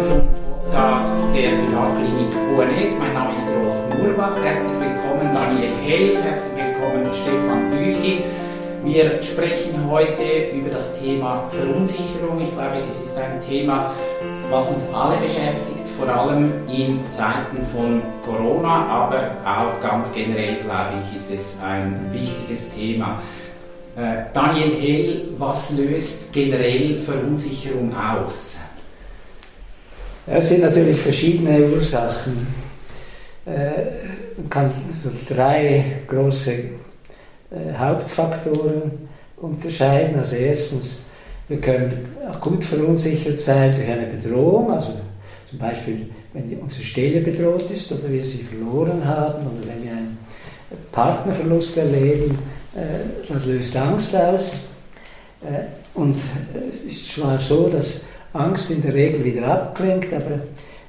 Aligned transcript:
willkommen 0.00 0.24
zum 0.24 0.70
Podcast 0.70 1.14
der 1.34 1.50
Privatklinik 1.50 2.34
UNEC. 2.56 2.98
Mein 2.98 3.12
Name 3.12 3.36
ist 3.36 3.46
Rolf 3.48 3.98
Murbach. 3.98 4.34
Herzlich 4.42 4.72
willkommen 4.80 5.34
Daniel 5.34 5.76
Hell, 5.82 6.22
herzlich 6.22 6.52
willkommen 6.56 7.12
Stefan 7.12 7.70
Büchi. 7.70 8.24
Wir 8.82 9.22
sprechen 9.22 9.90
heute 9.90 10.22
über 10.54 10.70
das 10.70 10.98
Thema 10.98 11.44
Verunsicherung. 11.50 12.40
Ich 12.40 12.52
glaube, 12.52 12.82
es 12.88 13.02
ist 13.02 13.18
ein 13.18 13.40
Thema, 13.46 13.92
was 14.50 14.70
uns 14.70 14.84
alle 14.94 15.18
beschäftigt, 15.18 15.86
vor 15.98 16.08
allem 16.08 16.66
in 16.68 17.00
Zeiten 17.10 17.66
von 17.66 18.00
Corona, 18.24 18.86
aber 18.86 19.36
auch 19.44 19.82
ganz 19.82 20.14
generell, 20.14 20.56
glaube 20.62 20.94
ich, 21.02 21.16
ist 21.16 21.30
es 21.30 21.58
ein 21.62 22.08
wichtiges 22.10 22.74
Thema. 22.74 23.20
Äh, 23.96 24.24
Daniel 24.32 24.70
Hell, 24.80 25.28
was 25.36 25.72
löst 25.72 26.32
generell 26.32 26.98
Verunsicherung 27.00 27.94
aus? 27.94 28.60
Es 30.26 30.48
sind 30.48 30.62
natürlich 30.62 30.98
verschiedene 30.98 31.66
Ursachen. 31.66 32.46
Äh, 33.46 33.70
man 34.36 34.50
kann 34.50 34.70
so 34.70 35.10
drei 35.34 35.84
große 36.06 36.52
äh, 36.52 36.70
Hauptfaktoren 37.76 39.08
unterscheiden. 39.38 40.18
Also 40.18 40.36
erstens, 40.36 41.00
wir 41.48 41.58
können 41.58 42.14
gut 42.40 42.62
verunsichert 42.62 43.38
sein 43.38 43.74
durch 43.74 43.88
eine 43.88 44.06
Bedrohung, 44.06 44.70
also 44.70 45.00
zum 45.46 45.58
Beispiel, 45.58 46.08
wenn 46.32 46.44
unsere 46.60 46.82
Stelle 46.84 47.20
bedroht 47.22 47.68
ist 47.70 47.90
oder 47.90 48.08
wir 48.08 48.24
sie 48.24 48.38
verloren 48.38 49.04
haben 49.04 49.46
oder 49.46 49.66
wenn 49.66 49.82
wir 49.82 49.90
einen 49.90 50.18
Partnerverlust 50.92 51.78
erleben, 51.78 52.38
äh, 52.76 53.32
das 53.32 53.46
löst 53.46 53.76
Angst 53.76 54.14
aus. 54.14 54.50
Und 55.94 56.14
es 56.70 56.84
ist 56.84 57.12
zwar 57.12 57.38
so, 57.38 57.68
dass 57.68 58.02
Angst 58.32 58.70
in 58.70 58.82
der 58.82 58.94
Regel 58.94 59.24
wieder 59.24 59.46
abklingt, 59.46 60.12
aber 60.12 60.34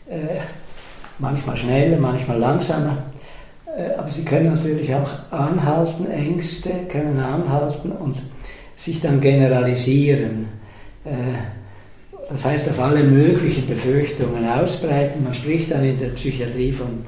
äh, 0.09 0.39
manchmal 1.20 1.58
schneller, 1.58 1.98
manchmal 1.98 2.38
langsamer. 2.38 2.98
Äh, 3.66 3.95
aber 3.98 4.09
sie 4.09 4.25
können 4.25 4.53
natürlich 4.53 4.94
auch 4.94 5.09
anhalten, 5.31 6.09
Ängste 6.11 6.72
können 6.89 7.20
anhalten 7.20 7.92
und 7.92 8.22
sich 8.75 9.02
dann 9.02 9.22
generalisieren. 9.22 10.48
Äh, 11.06 11.09
das 12.30 12.45
heißt, 12.45 12.70
auf 12.70 12.80
alle 12.80 13.03
möglichen 13.03 13.66
Befürchtungen 13.67 14.48
ausbreiten. 14.48 15.23
Man 15.23 15.33
spricht 15.33 15.72
dann 15.72 15.83
in 15.83 15.98
der 15.98 16.09
Psychiatrie 16.09 16.72
von 16.72 17.03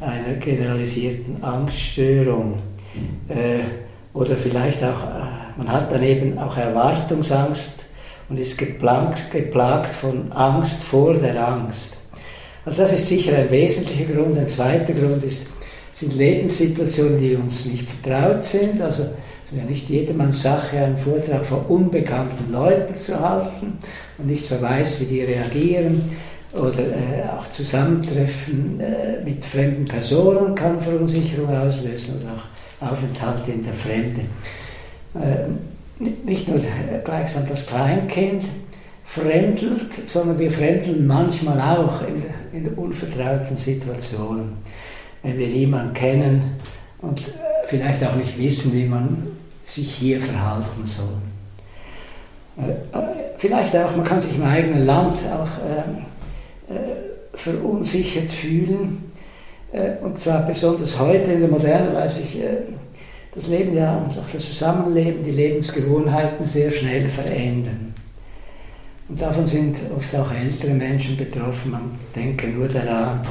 einer 0.00 0.34
generalisierten 0.34 1.42
Angststörung. 1.42 2.58
Äh, 3.28 3.60
oder 4.14 4.36
vielleicht 4.36 4.82
auch, 4.82 5.02
äh, 5.02 5.58
man 5.58 5.70
hat 5.70 5.90
dann 5.92 6.02
eben 6.02 6.38
auch 6.38 6.56
Erwartungsangst 6.56 7.86
und 8.32 8.38
ist 8.38 8.56
geplagt, 8.56 9.30
geplagt 9.30 9.90
von 9.90 10.32
Angst 10.32 10.82
vor 10.84 11.12
der 11.12 11.46
Angst. 11.46 11.98
Also 12.64 12.80
das 12.80 12.94
ist 12.94 13.06
sicher 13.06 13.36
ein 13.36 13.50
wesentlicher 13.50 14.10
Grund. 14.10 14.38
Ein 14.38 14.48
zweiter 14.48 14.94
Grund 14.94 15.22
ist, 15.22 15.48
sind 15.92 16.16
Lebenssituationen, 16.16 17.18
die 17.18 17.34
uns 17.34 17.66
nicht 17.66 17.86
vertraut 17.86 18.42
sind. 18.42 18.80
Also 18.80 19.02
es 19.02 19.52
ist 19.52 19.58
ja 19.58 19.64
nicht 19.64 19.90
jedermanns 19.90 20.40
Sache, 20.40 20.78
einen 20.78 20.96
Vortrag 20.96 21.44
vor 21.44 21.68
unbekannten 21.68 22.50
Leuten 22.50 22.94
zu 22.94 23.20
halten 23.20 23.76
und 24.16 24.26
nicht 24.26 24.46
so 24.46 24.58
weiß, 24.58 25.00
wie 25.00 25.04
die 25.04 25.24
reagieren. 25.24 26.16
Oder 26.54 26.80
äh, 26.80 27.28
auch 27.36 27.46
Zusammentreffen 27.48 28.80
äh, 28.80 29.22
mit 29.22 29.44
fremden 29.44 29.84
Personen 29.84 30.54
kann 30.54 30.80
Verunsicherung 30.80 31.54
auslösen 31.54 32.14
oder 32.18 32.32
auch 32.32 32.92
Aufenthalte 32.92 33.52
in 33.52 33.62
der 33.62 33.74
Fremde. 33.74 34.22
Äh, 35.16 35.50
nicht 36.24 36.48
nur 36.48 36.60
gleichsam 37.04 37.44
das 37.48 37.66
Kleinkind 37.66 38.44
fremdelt, 39.04 40.08
sondern 40.08 40.38
wir 40.38 40.50
fremdeln 40.50 41.06
manchmal 41.06 41.60
auch 41.60 42.00
in, 42.02 42.22
in 42.58 42.68
unvertrauten 42.74 43.56
Situationen. 43.56 44.54
Wenn 45.22 45.38
wir 45.38 45.48
jemanden 45.48 45.94
kennen 45.94 46.42
und 47.00 47.22
vielleicht 47.66 48.04
auch 48.04 48.16
nicht 48.16 48.38
wissen, 48.38 48.72
wie 48.72 48.86
man 48.86 49.26
sich 49.62 49.94
hier 49.94 50.20
verhalten 50.20 50.84
soll. 50.84 51.18
Äh, 52.58 52.74
vielleicht 53.36 53.76
auch, 53.76 53.96
man 53.96 54.04
kann 54.04 54.20
sich 54.20 54.36
im 54.36 54.44
eigenen 54.44 54.84
Land 54.84 55.16
auch 55.32 55.48
äh, 55.64 56.74
äh, 56.74 57.12
verunsichert 57.32 58.30
fühlen. 58.30 59.12
Äh, 59.72 59.92
und 60.02 60.18
zwar 60.18 60.44
besonders 60.44 60.98
heute 60.98 61.32
in 61.32 61.40
der 61.40 61.48
Moderne, 61.48 61.94
weil 61.94 62.08
sich 62.08 62.38
äh, 62.38 62.58
das 63.34 63.48
Leben 63.48 63.74
ja 63.74 63.96
und 63.96 64.10
auch 64.10 64.30
das 64.30 64.44
Zusammenleben, 64.44 65.22
die 65.22 65.30
Lebensgewohnheiten 65.30 66.44
sehr 66.44 66.70
schnell 66.70 67.08
verändern. 67.08 67.94
Und 69.08 69.20
davon 69.20 69.46
sind 69.46 69.78
oft 69.96 70.14
auch 70.14 70.30
ältere 70.32 70.72
Menschen 70.72 71.16
betroffen. 71.16 71.72
Man 71.72 71.90
denke 72.14 72.48
nur 72.48 72.68
daran, 72.68 73.22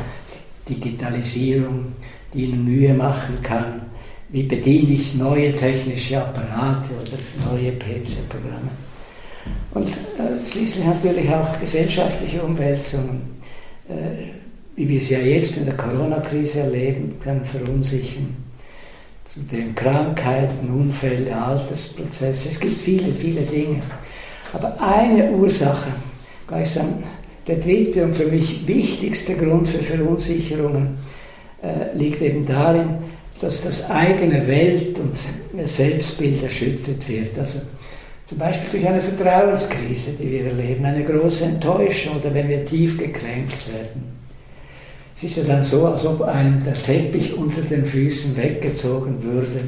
Digitalisierung, 0.67 1.94
die 2.34 2.45
ihnen 2.45 2.66
Mühe 2.66 2.94
machen 2.94 3.41
kann. 3.41 3.81
Wie 4.29 4.44
bediene 4.44 4.94
ich 4.94 5.16
neue 5.16 5.56
technische 5.56 6.18
Apparate 6.18 6.89
oder 6.91 7.51
neue 7.51 7.72
PC-Programme? 7.73 8.69
Und 9.72 9.88
äh, 9.88 10.51
schließlich 10.51 10.85
natürlich 10.85 11.29
auch 11.29 11.59
gesellschaftliche 11.59 12.41
Umwälzungen, 12.41 13.22
äh, 13.89 14.29
wie 14.75 14.88
wir 14.88 15.01
sie 15.01 15.16
ja 15.16 15.19
jetzt 15.19 15.57
in 15.57 15.66
der 15.66 15.75
Corona-Krise 15.75 16.62
erleben, 16.62 17.09
können 17.19 17.44
verunsichern 17.44 18.50
zu 19.24 19.40
den 19.42 19.76
Krankheiten, 19.76 20.70
Unfälle, 20.70 21.36
Altersprozesse. 21.36 22.50
Es 22.50 22.59
gibt 22.59 22.82
viele, 22.82 23.14
viele 23.14 23.42
Dinge. 23.42 23.82
Aber 24.54 24.76
eine 24.82 25.32
Ursache, 25.32 25.90
gleichsam 26.48 27.04
der 27.48 27.58
dritte 27.58 28.04
und 28.04 28.16
für 28.16 28.28
mich 28.28 28.68
wichtigste 28.68 29.36
Grund 29.36 29.68
für 29.68 29.80
Verunsicherungen, 29.80 30.98
äh, 31.64 31.96
liegt 31.96 32.22
eben 32.22 32.46
darin, 32.46 32.98
dass 33.40 33.64
das 33.64 33.90
eigene 33.90 34.46
Welt- 34.48 34.98
und 35.00 35.68
Selbstbild 35.68 36.44
erschüttert 36.44 37.08
wird. 37.08 37.38
Also 37.40 37.62
zum 38.26 38.38
Beispiel 38.38 38.70
durch 38.70 38.88
eine 38.88 39.02
Vertrauenskrise, 39.02 40.12
die 40.20 40.31
wir 40.31 40.46
erleben, 40.46 40.86
eine 40.86 41.04
große 41.04 41.46
Enttäuschung 41.46 42.18
oder 42.18 42.34
wenn 42.34 42.50
wir 42.50 42.64
tief 42.66 42.98
gekränkt 42.98 43.74
werden. 43.74 44.21
Es 45.24 45.38
ist 45.38 45.48
ja 45.48 45.54
dann 45.54 45.64
so, 45.64 45.86
als 45.86 46.04
ob 46.04 46.24
einem 46.24 46.58
der 46.64 46.74
Teppich 46.74 47.38
unter 47.38 47.62
den 47.62 47.86
Füßen 47.86 48.36
weggezogen 48.36 49.22
würde 49.22 49.62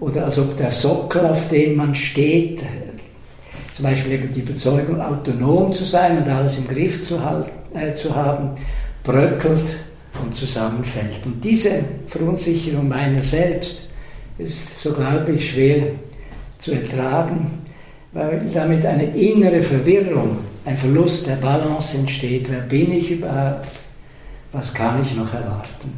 oder 0.00 0.24
als 0.24 0.36
ob 0.36 0.56
der 0.56 0.72
Sockel, 0.72 1.26
auf 1.26 1.46
dem 1.46 1.76
man 1.76 1.94
steht, 1.94 2.60
zum 3.72 3.84
Beispiel 3.84 4.14
eben 4.14 4.32
die 4.32 4.40
Überzeugung, 4.40 5.00
autonom 5.00 5.72
zu 5.72 5.84
sein 5.84 6.18
und 6.18 6.28
alles 6.28 6.58
im 6.58 6.66
Griff 6.66 7.02
zu, 7.02 7.24
halten, 7.24 7.52
äh, 7.72 7.94
zu 7.94 8.16
haben, 8.16 8.50
bröckelt 9.04 9.76
und 10.20 10.34
zusammenfällt. 10.34 11.24
Und 11.24 11.44
diese 11.44 11.84
Verunsicherung 12.08 12.88
meiner 12.88 13.22
selbst 13.22 13.90
ist, 14.38 14.80
so 14.80 14.92
glaube 14.92 15.34
ich, 15.34 15.52
schwer 15.52 15.84
zu 16.58 16.72
ertragen, 16.72 17.60
weil 18.10 18.44
damit 18.52 18.84
eine 18.84 19.04
innere 19.04 19.62
Verwirrung, 19.62 20.38
ein 20.64 20.76
Verlust 20.76 21.28
der 21.28 21.36
Balance 21.36 21.96
entsteht. 21.96 22.50
Wer 22.50 22.62
bin 22.62 22.92
ich 22.92 23.12
überhaupt? 23.12 23.83
Was 24.54 24.72
kann 24.72 25.02
ich 25.02 25.14
noch 25.14 25.32
erwarten? 25.32 25.92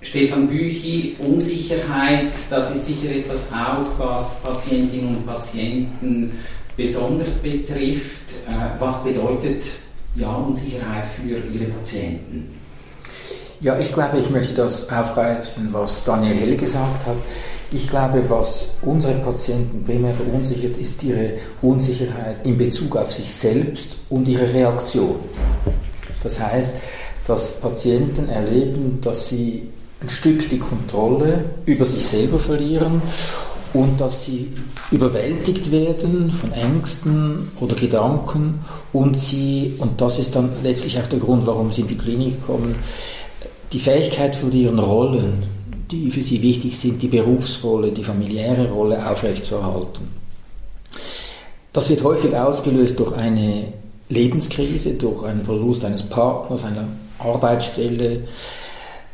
Stefan 0.00 0.48
Büchi, 0.48 1.14
Unsicherheit, 1.18 2.32
das 2.48 2.74
ist 2.74 2.86
sicher 2.86 3.10
etwas 3.10 3.48
auch, 3.52 3.98
was 3.98 4.40
Patientinnen 4.40 5.18
und 5.18 5.26
Patienten 5.26 6.32
besonders 6.76 7.38
betrifft. 7.38 8.32
Äh, 8.48 8.80
was 8.80 9.04
bedeutet 9.04 9.62
ja, 10.16 10.32
Unsicherheit 10.32 11.04
für 11.14 11.28
Ihre 11.28 11.66
Patienten? 11.66 12.58
Ja, 13.60 13.78
ich 13.78 13.92
glaube, 13.92 14.18
ich 14.18 14.30
möchte 14.30 14.54
das 14.54 14.88
aufgreifen, 14.88 15.68
was 15.70 16.02
Daniel 16.04 16.34
Hell 16.34 16.56
gesagt 16.56 17.06
hat. 17.06 17.16
Ich 17.70 17.86
glaube, 17.86 18.24
was 18.28 18.68
unsere 18.80 19.14
Patienten 19.18 19.84
primär 19.84 20.14
verunsichert, 20.14 20.78
ist 20.78 21.02
ihre 21.02 21.34
Unsicherheit 21.60 22.44
in 22.46 22.56
Bezug 22.56 22.96
auf 22.96 23.12
sich 23.12 23.30
selbst 23.32 23.98
und 24.08 24.26
ihre 24.26 24.52
Reaktion. 24.52 25.16
Das 26.22 26.40
heißt, 26.40 26.72
dass 27.26 27.60
Patienten 27.60 28.28
erleben, 28.28 28.98
dass 29.00 29.28
sie 29.28 29.68
ein 30.00 30.08
Stück 30.08 30.48
die 30.48 30.58
Kontrolle 30.58 31.44
über 31.66 31.84
sich 31.84 32.06
selber 32.06 32.38
verlieren 32.38 33.02
und 33.72 34.00
dass 34.00 34.24
sie 34.24 34.52
überwältigt 34.90 35.70
werden 35.70 36.32
von 36.32 36.52
Ängsten 36.52 37.50
oder 37.60 37.76
Gedanken 37.76 38.60
und 38.92 39.16
sie, 39.16 39.74
und 39.78 40.00
das 40.00 40.18
ist 40.18 40.34
dann 40.34 40.50
letztlich 40.62 40.98
auch 40.98 41.06
der 41.06 41.18
Grund, 41.18 41.46
warum 41.46 41.70
sie 41.70 41.82
in 41.82 41.88
die 41.88 41.98
Klinik 41.98 42.44
kommen, 42.44 42.76
die 43.72 43.78
Fähigkeit 43.78 44.34
verlieren, 44.34 44.78
Rollen, 44.78 45.44
die 45.90 46.10
für 46.10 46.22
sie 46.22 46.42
wichtig 46.42 46.76
sind, 46.78 47.02
die 47.02 47.08
Berufsrolle, 47.08 47.92
die 47.92 48.02
familiäre 48.02 48.70
Rolle 48.70 49.08
aufrechtzuerhalten. 49.08 50.08
Das 51.72 51.88
wird 51.88 52.02
häufig 52.02 52.34
ausgelöst 52.34 52.98
durch 52.98 53.16
eine 53.16 53.72
Lebenskrise, 54.10 54.94
durch 54.94 55.24
einen 55.24 55.44
Verlust 55.44 55.84
eines 55.84 56.02
Partners, 56.02 56.64
einer 56.64 56.88
Arbeitsstelle, 57.18 58.24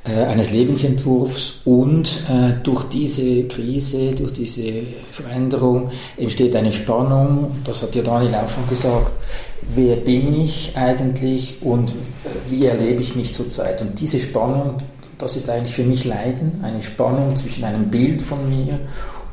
äh, 0.04 0.24
eines 0.24 0.50
Lebensentwurfs 0.50 1.60
und 1.64 2.22
äh, 2.28 2.52
durch 2.62 2.84
diese 2.84 3.44
Krise, 3.44 4.14
durch 4.14 4.32
diese 4.32 4.82
Veränderung 5.10 5.90
entsteht 6.16 6.54
eine 6.56 6.72
Spannung, 6.72 7.56
das 7.64 7.82
hat 7.82 7.94
ja 7.94 8.02
Daniel 8.02 8.34
auch 8.36 8.48
schon 8.48 8.68
gesagt, 8.68 9.10
wer 9.74 9.96
bin 9.96 10.40
ich 10.40 10.72
eigentlich 10.76 11.56
und 11.60 11.90
äh, 11.90 11.94
wie 12.48 12.66
erlebe 12.66 13.02
ich 13.02 13.16
mich 13.16 13.34
zurzeit. 13.34 13.82
Und 13.82 14.00
diese 14.00 14.20
Spannung, 14.20 14.78
das 15.18 15.36
ist 15.36 15.50
eigentlich 15.50 15.74
für 15.74 15.84
mich 15.84 16.04
Leiden, 16.04 16.60
eine 16.62 16.82
Spannung 16.82 17.34
zwischen 17.36 17.64
einem 17.64 17.90
Bild 17.90 18.22
von 18.22 18.48
mir 18.48 18.78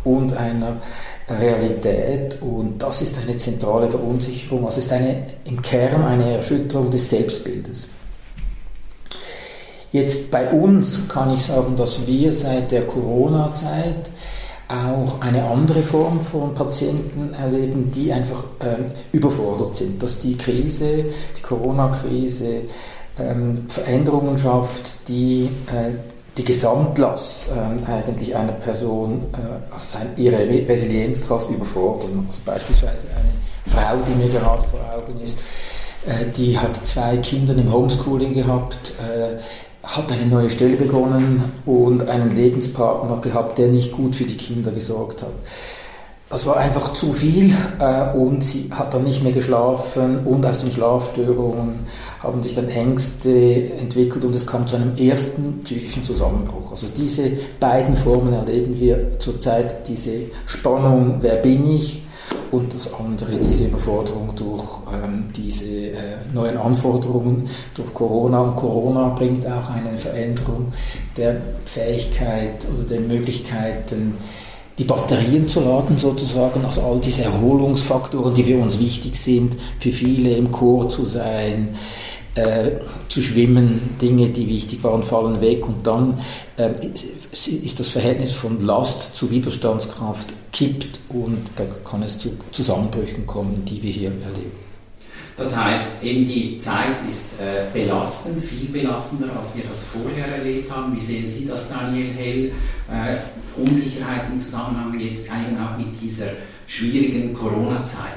und 0.03 0.35
einer 0.35 0.77
Realität. 1.29 2.41
Und 2.41 2.79
das 2.79 3.01
ist 3.01 3.17
eine 3.17 3.37
zentrale 3.37 3.89
Verunsicherung, 3.89 4.65
also 4.65 4.79
ist 4.79 4.91
eine, 4.91 5.25
im 5.45 5.61
Kern 5.61 6.03
eine 6.03 6.37
Erschütterung 6.37 6.91
des 6.91 7.09
Selbstbildes. 7.09 7.87
Jetzt 9.91 10.31
bei 10.31 10.49
uns 10.49 11.07
kann 11.07 11.33
ich 11.35 11.43
sagen, 11.43 11.77
dass 11.77 12.07
wir 12.07 12.33
seit 12.33 12.71
der 12.71 12.81
Corona-Zeit 12.87 14.09
auch 14.67 15.21
eine 15.21 15.43
andere 15.43 15.83
Form 15.83 16.19
von 16.19 16.55
Patienten 16.55 17.33
erleben, 17.33 17.91
die 17.91 18.11
einfach 18.11 18.43
ähm, 18.61 18.85
überfordert 19.11 19.75
sind, 19.75 20.01
dass 20.01 20.17
die 20.17 20.35
Krise, 20.35 21.05
die 21.37 21.41
Corona-Krise 21.41 22.61
ähm, 23.19 23.65
Veränderungen 23.67 24.37
schafft, 24.37 24.93
die 25.07 25.49
äh, 25.67 25.91
die 26.37 26.43
Gesamtlast 26.43 27.49
ähm, 27.51 27.85
eigentlich 27.85 28.35
einer 28.35 28.53
Person, 28.53 29.25
äh, 29.33 29.73
also 29.73 29.99
ihre 30.17 30.39
Resilienzkraft 30.39 31.49
überfordern. 31.49 32.27
Also 32.27 32.41
beispielsweise 32.45 33.07
eine 33.15 33.33
Frau, 33.73 33.97
die 34.07 34.15
mir 34.15 34.29
gerade 34.29 34.63
vor 34.67 34.79
Augen 34.95 35.19
ist, 35.21 35.39
äh, 36.07 36.25
die 36.35 36.57
hat 36.57 36.85
zwei 36.85 37.17
Kinder 37.17 37.55
im 37.55 37.71
Homeschooling 37.71 38.33
gehabt, 38.33 38.93
äh, 38.99 39.37
hat 39.83 40.11
eine 40.11 40.25
neue 40.25 40.49
Stelle 40.49 40.77
begonnen 40.77 41.51
und 41.65 42.09
einen 42.09 42.35
Lebenspartner 42.35 43.17
gehabt, 43.17 43.57
der 43.57 43.67
nicht 43.67 43.91
gut 43.91 44.15
für 44.15 44.23
die 44.23 44.37
Kinder 44.37 44.71
gesorgt 44.71 45.21
hat. 45.21 45.33
Das 46.33 46.47
war 46.47 46.57
einfach 46.57 46.93
zu 46.93 47.13
viel 47.13 47.53
äh, 47.77 48.11
und 48.17 48.43
sie 48.43 48.67
hat 48.71 48.91
dann 48.91 49.03
nicht 49.03 49.21
mehr 49.21 49.33
geschlafen 49.33 50.25
und 50.25 50.43
aus 50.43 50.61
den 50.61 50.71
Schlafstörungen 50.71 51.81
haben 52.23 52.41
sich 52.41 52.55
dann 52.55 52.69
Ängste 52.69 53.71
entwickelt 53.73 54.25
und 54.25 54.33
es 54.33 54.47
kam 54.47 54.65
zu 54.65 54.77
einem 54.77 54.97
ersten 54.97 55.61
psychischen 55.63 56.03
Zusammenbruch. 56.03 56.71
Also 56.71 56.87
diese 56.97 57.29
beiden 57.59 57.95
Formen 57.95 58.33
erleben 58.33 58.79
wir 58.79 59.19
zurzeit, 59.19 59.87
diese 59.87 60.21
Spannung, 60.47 61.17
wer 61.21 61.35
bin 61.35 61.69
ich, 61.69 62.01
und 62.49 62.73
das 62.73 62.91
andere 62.93 63.37
diese 63.37 63.65
Überforderung 63.65 64.33
durch 64.35 64.63
ähm, 64.91 65.25
diese 65.35 65.89
äh, 65.91 65.95
neuen 66.33 66.57
Anforderungen 66.57 67.49
durch 67.73 67.93
Corona. 67.93 68.41
Und 68.41 68.55
Corona 68.55 69.09
bringt 69.09 69.45
auch 69.45 69.69
eine 69.69 69.97
Veränderung 69.97 70.71
der 71.17 71.35
Fähigkeit 71.65 72.65
oder 72.71 72.83
der 72.83 73.01
Möglichkeiten, 73.01 74.15
die 74.77 74.83
Batterien 74.83 75.47
zu 75.47 75.61
laden 75.61 75.97
sozusagen, 75.97 76.65
also 76.65 76.81
all 76.81 76.99
diese 76.99 77.23
Erholungsfaktoren, 77.23 78.33
die 78.33 78.43
für 78.43 78.57
uns 78.57 78.79
wichtig 78.79 79.19
sind, 79.19 79.55
für 79.79 79.91
viele 79.91 80.35
im 80.35 80.51
Chor 80.51 80.89
zu 80.89 81.05
sein, 81.05 81.75
äh, 82.35 82.71
zu 83.09 83.21
schwimmen, 83.21 83.97
Dinge, 84.01 84.29
die 84.29 84.47
wichtig 84.47 84.83
waren, 84.83 85.03
fallen 85.03 85.39
weg 85.41 85.67
und 85.67 85.85
dann 85.85 86.19
äh, 86.57 86.71
ist 87.31 87.79
das 87.79 87.89
Verhältnis 87.89 88.31
von 88.31 88.59
Last 88.61 89.15
zu 89.15 89.29
Widerstandskraft 89.29 90.33
kippt 90.51 90.99
und 91.09 91.51
da 91.55 91.63
kann 91.87 92.01
es 92.01 92.17
zu 92.17 92.31
Zusammenbrüchen 92.51 93.27
kommen, 93.27 93.63
die 93.65 93.83
wir 93.83 93.91
hier 93.91 94.09
erleben. 94.09 94.62
Das 95.35 95.55
heißt, 95.55 96.03
eben 96.03 96.25
die 96.27 96.59
Zeit 96.59 96.95
ist 97.09 97.39
äh, 97.39 97.65
belastend, 97.73 98.43
viel 98.43 98.67
belastender, 98.69 99.29
als 99.35 99.55
wir 99.55 99.63
das 99.63 99.83
vorher 99.83 100.27
erlebt 100.27 100.71
haben. 100.71 100.95
Wie 100.95 101.01
sehen 101.01 101.27
Sie 101.27 101.47
das, 101.47 101.69
Daniel 101.69 102.13
Hell? 102.13 102.51
Äh, 102.91 103.17
Unsicherheit 103.59 104.29
im 104.31 104.37
Zusammenhang 104.37 104.99
jetzt 104.99 105.25
eben 105.25 105.57
auch 105.57 105.75
mit 105.77 105.99
dieser 105.99 106.27
schwierigen 106.67 107.33
Corona-Zeit? 107.33 108.11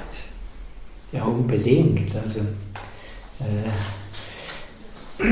Ja, 1.12 1.24
unbedingt. 1.24 2.14
Also, 2.22 2.40
äh, 3.40 3.72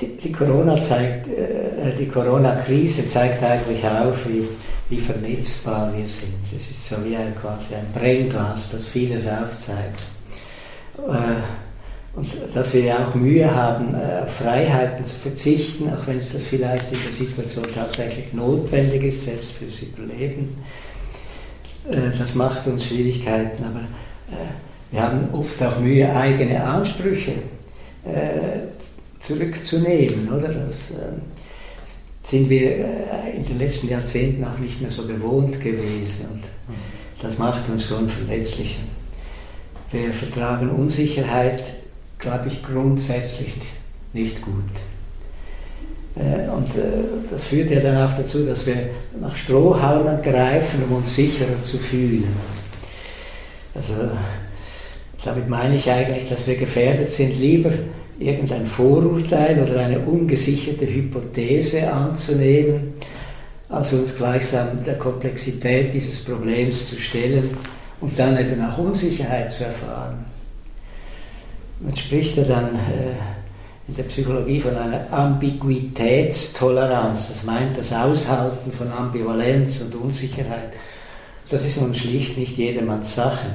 die, 0.00 0.16
die 0.16 0.32
Corona 0.32 0.80
zeigt, 0.82 1.28
äh, 1.28 1.94
die 1.98 2.08
Corona-Krise 2.08 3.06
zeigt 3.06 3.42
eigentlich 3.42 3.82
auf, 3.84 4.28
wie, 4.28 4.46
wie 4.88 4.98
vernetzbar 4.98 5.94
wir 5.96 6.06
sind. 6.06 6.34
Es 6.54 6.70
ist 6.70 6.86
so 6.86 6.96
wie 7.04 7.16
ein, 7.16 7.34
quasi 7.36 7.74
ein 7.74 7.86
Brennglas, 7.94 8.70
das 8.70 8.86
vieles 8.86 9.26
aufzeigt. 9.26 10.02
Äh, 10.96 12.16
und 12.16 12.26
dass 12.54 12.74
wir 12.74 12.98
auch 12.98 13.14
Mühe 13.14 13.54
haben, 13.54 13.94
äh, 13.94 14.22
auf 14.22 14.36
Freiheiten 14.36 15.04
zu 15.04 15.16
verzichten, 15.16 15.92
auch 15.92 16.06
wenn 16.06 16.16
es 16.16 16.32
das 16.32 16.46
vielleicht 16.46 16.90
in 16.92 17.02
der 17.02 17.12
Situation 17.12 17.66
tatsächlich 17.74 18.32
notwendig 18.32 19.04
ist, 19.04 19.24
selbst 19.24 19.52
fürs 19.52 19.82
Überleben. 19.82 20.56
Das 22.18 22.34
macht 22.34 22.66
uns 22.66 22.84
Schwierigkeiten, 22.84 23.64
aber 23.64 23.80
wir 24.90 25.02
haben 25.02 25.28
oft 25.32 25.62
auch 25.62 25.78
Mühe, 25.80 26.14
eigene 26.14 26.62
Ansprüche 26.62 27.32
äh, 28.04 28.68
zurückzunehmen. 29.26 30.32
Oder? 30.32 30.48
Das 30.48 30.90
äh, 30.92 30.94
sind 32.28 32.50
wir 32.50 32.70
äh, 32.70 33.36
in 33.36 33.42
den 33.42 33.58
letzten 33.58 33.88
Jahrzehnten 33.88 34.44
auch 34.44 34.58
nicht 34.58 34.82
mehr 34.82 34.90
so 34.90 35.06
gewohnt 35.06 35.60
gewesen. 35.60 36.26
Und 36.30 36.42
das 37.22 37.38
macht 37.38 37.68
uns 37.70 37.86
schon 37.86 38.06
verletzlicher. 38.06 38.80
Wir 39.90 40.12
vertragen 40.12 40.68
Unsicherheit, 40.68 41.62
glaube 42.18 42.48
ich, 42.48 42.62
grundsätzlich 42.62 43.54
nicht 44.12 44.42
gut. 44.42 44.54
Äh, 46.16 46.50
und 46.50 46.68
äh, 46.76 46.82
das 47.30 47.44
führt 47.44 47.70
ja 47.70 47.80
dann 47.80 48.06
auch 48.06 48.14
dazu, 48.14 48.44
dass 48.44 48.66
wir 48.66 48.90
nach 49.18 49.34
Strohhalmen 49.34 50.20
greifen, 50.20 50.82
um 50.84 50.96
uns 50.96 51.14
sicherer 51.14 51.62
zu 51.62 51.78
fühlen. 51.78 52.36
Also 53.74 53.94
damit 55.24 55.48
meine 55.48 55.76
ich 55.76 55.90
eigentlich, 55.90 56.28
dass 56.28 56.46
wir 56.46 56.56
gefährdet 56.56 57.10
sind, 57.10 57.38
lieber 57.38 57.70
irgendein 58.18 58.66
Vorurteil 58.66 59.62
oder 59.62 59.78
eine 59.80 60.00
ungesicherte 60.00 60.86
Hypothese 60.86 61.92
anzunehmen, 61.92 62.94
als 63.68 63.92
uns 63.92 64.16
gleichsam 64.16 64.82
der 64.84 64.98
Komplexität 64.98 65.92
dieses 65.92 66.24
Problems 66.24 66.88
zu 66.88 66.96
stellen 66.96 67.56
und 68.00 68.18
dann 68.18 68.36
eben 68.38 68.64
auch 68.64 68.78
Unsicherheit 68.78 69.52
zu 69.52 69.64
erfahren. 69.64 70.24
Man 71.80 71.94
spricht 71.94 72.36
ja 72.36 72.42
dann 72.44 72.74
äh, 72.74 73.12
in 73.88 73.94
der 73.94 74.04
Psychologie 74.04 74.60
von 74.60 74.74
einer 74.76 75.12
Ambiguitätstoleranz. 75.12 77.28
Das 77.28 77.44
meint 77.44 77.76
das 77.78 77.92
Aushalten 77.92 78.72
von 78.72 78.90
Ambivalenz 78.90 79.80
und 79.80 79.94
Unsicherheit. 79.94 80.72
Das 81.50 81.64
ist 81.64 81.80
nun 81.80 81.94
schlicht 81.94 82.36
nicht 82.36 82.58
jedermanns 82.58 83.14
Sache. 83.14 83.46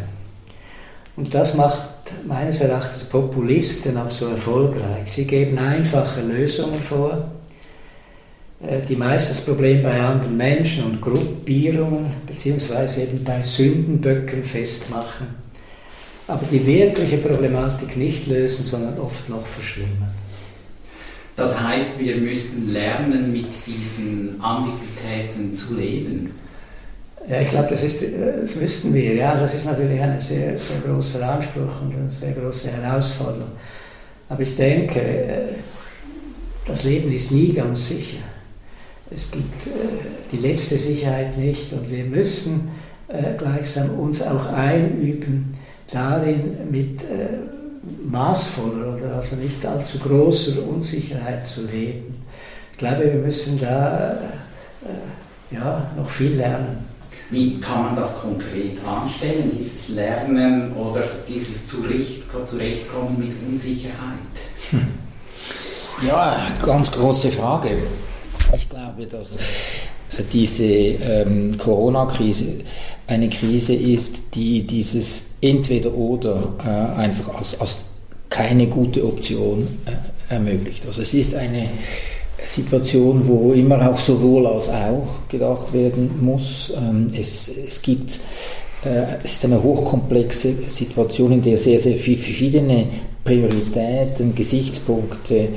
Und 1.16 1.32
das 1.34 1.56
macht 1.56 1.84
meines 2.28 2.62
Erachtens 2.62 3.04
Populisten 3.06 3.98
auch 3.98 4.12
so 4.12 4.28
erfolgreich. 4.28 5.06
Sie 5.06 5.26
geben 5.26 5.58
einfache 5.58 6.22
Lösungen 6.22 6.74
vor, 6.74 7.32
äh, 8.62 8.82
die 8.82 8.96
meist 8.96 9.30
das 9.30 9.42
Problem 9.42 9.82
bei 9.82 10.00
anderen 10.00 10.38
Menschen 10.38 10.86
und 10.86 11.02
Gruppierungen 11.02 12.06
beziehungsweise 12.26 13.04
eben 13.04 13.24
bei 13.24 13.42
Sündenböcken 13.42 14.44
festmachen, 14.44 15.28
aber 16.28 16.46
die 16.46 16.66
wirkliche 16.66 17.18
Problematik 17.18 17.98
nicht 17.98 18.28
lösen, 18.28 18.64
sondern 18.64 18.98
oft 19.00 19.30
noch 19.30 19.46
verschlimmern. 19.46 20.14
Das 21.36 21.60
heißt, 21.60 22.00
wir 22.00 22.16
müssten 22.18 22.72
lernen, 22.72 23.32
mit 23.32 23.48
diesen 23.66 24.40
Ambiguitäten 24.40 25.54
zu 25.54 25.76
leben. 25.76 26.32
Ja, 27.28 27.40
ich 27.40 27.50
glaube, 27.50 27.70
das, 27.70 27.82
das 27.82 28.60
wüssten 28.60 28.94
wir. 28.94 29.16
Ja, 29.16 29.36
das 29.36 29.54
ist 29.54 29.66
natürlich 29.66 30.02
ein 30.02 30.20
sehr, 30.20 30.58
sehr 30.58 30.78
großer 30.86 31.28
Anspruch 31.28 31.82
und 31.82 31.96
eine 31.96 32.10
sehr 32.10 32.34
große 32.34 32.70
Herausforderung. 32.70 33.52
Aber 34.28 34.42
ich 34.42 34.56
denke, 34.56 35.00
äh, 35.00 35.42
das 36.66 36.84
Leben 36.84 37.12
ist 37.12 37.32
nie 37.32 37.54
ganz 37.54 37.88
sicher. 37.88 38.20
Es 39.10 39.32
gibt 39.32 39.68
äh, 39.68 39.70
die 40.32 40.38
letzte 40.38 40.78
Sicherheit 40.78 41.38
nicht 41.38 41.72
und 41.72 41.90
wir 41.90 42.04
müssen 42.04 42.72
äh, 43.08 43.38
gleichsam 43.38 44.00
uns 44.00 44.22
auch 44.22 44.52
einüben, 44.52 45.54
darin 45.92 46.72
mit 46.72 47.06
maßvoller 48.06 48.96
oder 48.96 49.16
also 49.16 49.36
nicht 49.36 49.64
allzu 49.64 50.00
großer 50.00 50.68
Unsicherheit 50.68 51.46
zu 51.46 51.68
leben. 51.68 52.16
Ich 52.72 52.78
glaube, 52.80 53.06
wir 53.06 53.20
müssen 53.20 53.60
da 53.60 54.18
ja, 55.52 55.92
noch 55.96 56.10
viel 56.10 56.32
lernen. 56.32 56.93
Wie 57.34 57.60
kann 57.60 57.86
man 57.86 57.96
das 57.96 58.22
konkret 58.22 58.78
anstellen, 58.86 59.52
dieses 59.58 59.90
Lernen 59.90 60.72
oder 60.74 61.02
dieses 61.28 61.66
Zurechtkommen 61.66 63.18
mit 63.18 63.32
Unsicherheit? 63.50 64.20
Hm. 64.70 64.88
Ja, 66.08 66.40
ganz 66.64 66.92
große 66.92 67.32
Frage. 67.32 67.70
Ich 68.56 68.70
glaube, 68.70 69.08
dass 69.08 69.36
äh, 69.36 70.24
diese 70.32 70.64
ähm, 70.64 71.58
Corona-Krise 71.58 72.60
eine 73.08 73.30
Krise 73.30 73.74
ist, 73.74 74.18
die 74.36 74.62
dieses 74.68 75.26
Entweder-Oder 75.42 76.54
äh, 76.64 77.00
einfach 77.02 77.34
als, 77.36 77.60
als 77.60 77.80
keine 78.30 78.68
gute 78.68 79.04
Option 79.08 79.68
äh, 79.88 80.34
ermöglicht. 80.36 80.86
Also 80.86 81.02
es 81.02 81.16
ist 81.16 81.34
eine 81.34 81.68
Situation, 82.48 83.28
wo 83.28 83.54
immer 83.54 83.90
auch 83.90 84.00
sowohl 84.00 84.48
als 84.48 84.70
auch 84.70 85.28
gedacht 85.30 85.74
werden 85.74 86.10
muss. 86.22 86.74
Ähm, 86.78 87.08
es, 87.18 87.50
es 87.68 87.82
gibt 87.82 88.20
äh, 88.86 89.18
es 89.24 89.36
ist 89.36 89.46
eine 89.46 89.62
hochkomplexe 89.62 90.56
Situation, 90.70 91.32
in 91.32 91.42
der 91.42 91.58
sehr, 91.58 91.80
sehr 91.80 91.96
viele 91.96 92.18
verschiedene 92.18 92.88
Prioritäten, 93.24 94.36
Gesichtspunkte 94.36 95.50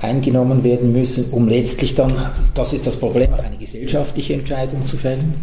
eingenommen 0.00 0.62
werden 0.62 0.92
müssen, 0.92 1.30
um 1.32 1.48
letztlich 1.48 1.94
dann, 1.94 2.12
das 2.54 2.72
ist 2.72 2.86
das 2.86 2.96
Problem, 2.96 3.34
eine 3.34 3.56
gesellschaftliche 3.56 4.34
Entscheidung 4.34 4.86
zu 4.86 4.96
fällen. 4.96 5.34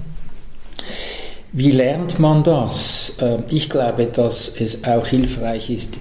Wie 1.51 1.71
lernt 1.71 2.19
man 2.19 2.43
das? 2.43 3.13
Äh, 3.19 3.39
ich 3.49 3.69
glaube, 3.69 4.05
dass 4.05 4.51
es 4.57 4.83
auch 4.83 5.07
hilfreich 5.07 5.69
ist, 5.69 5.95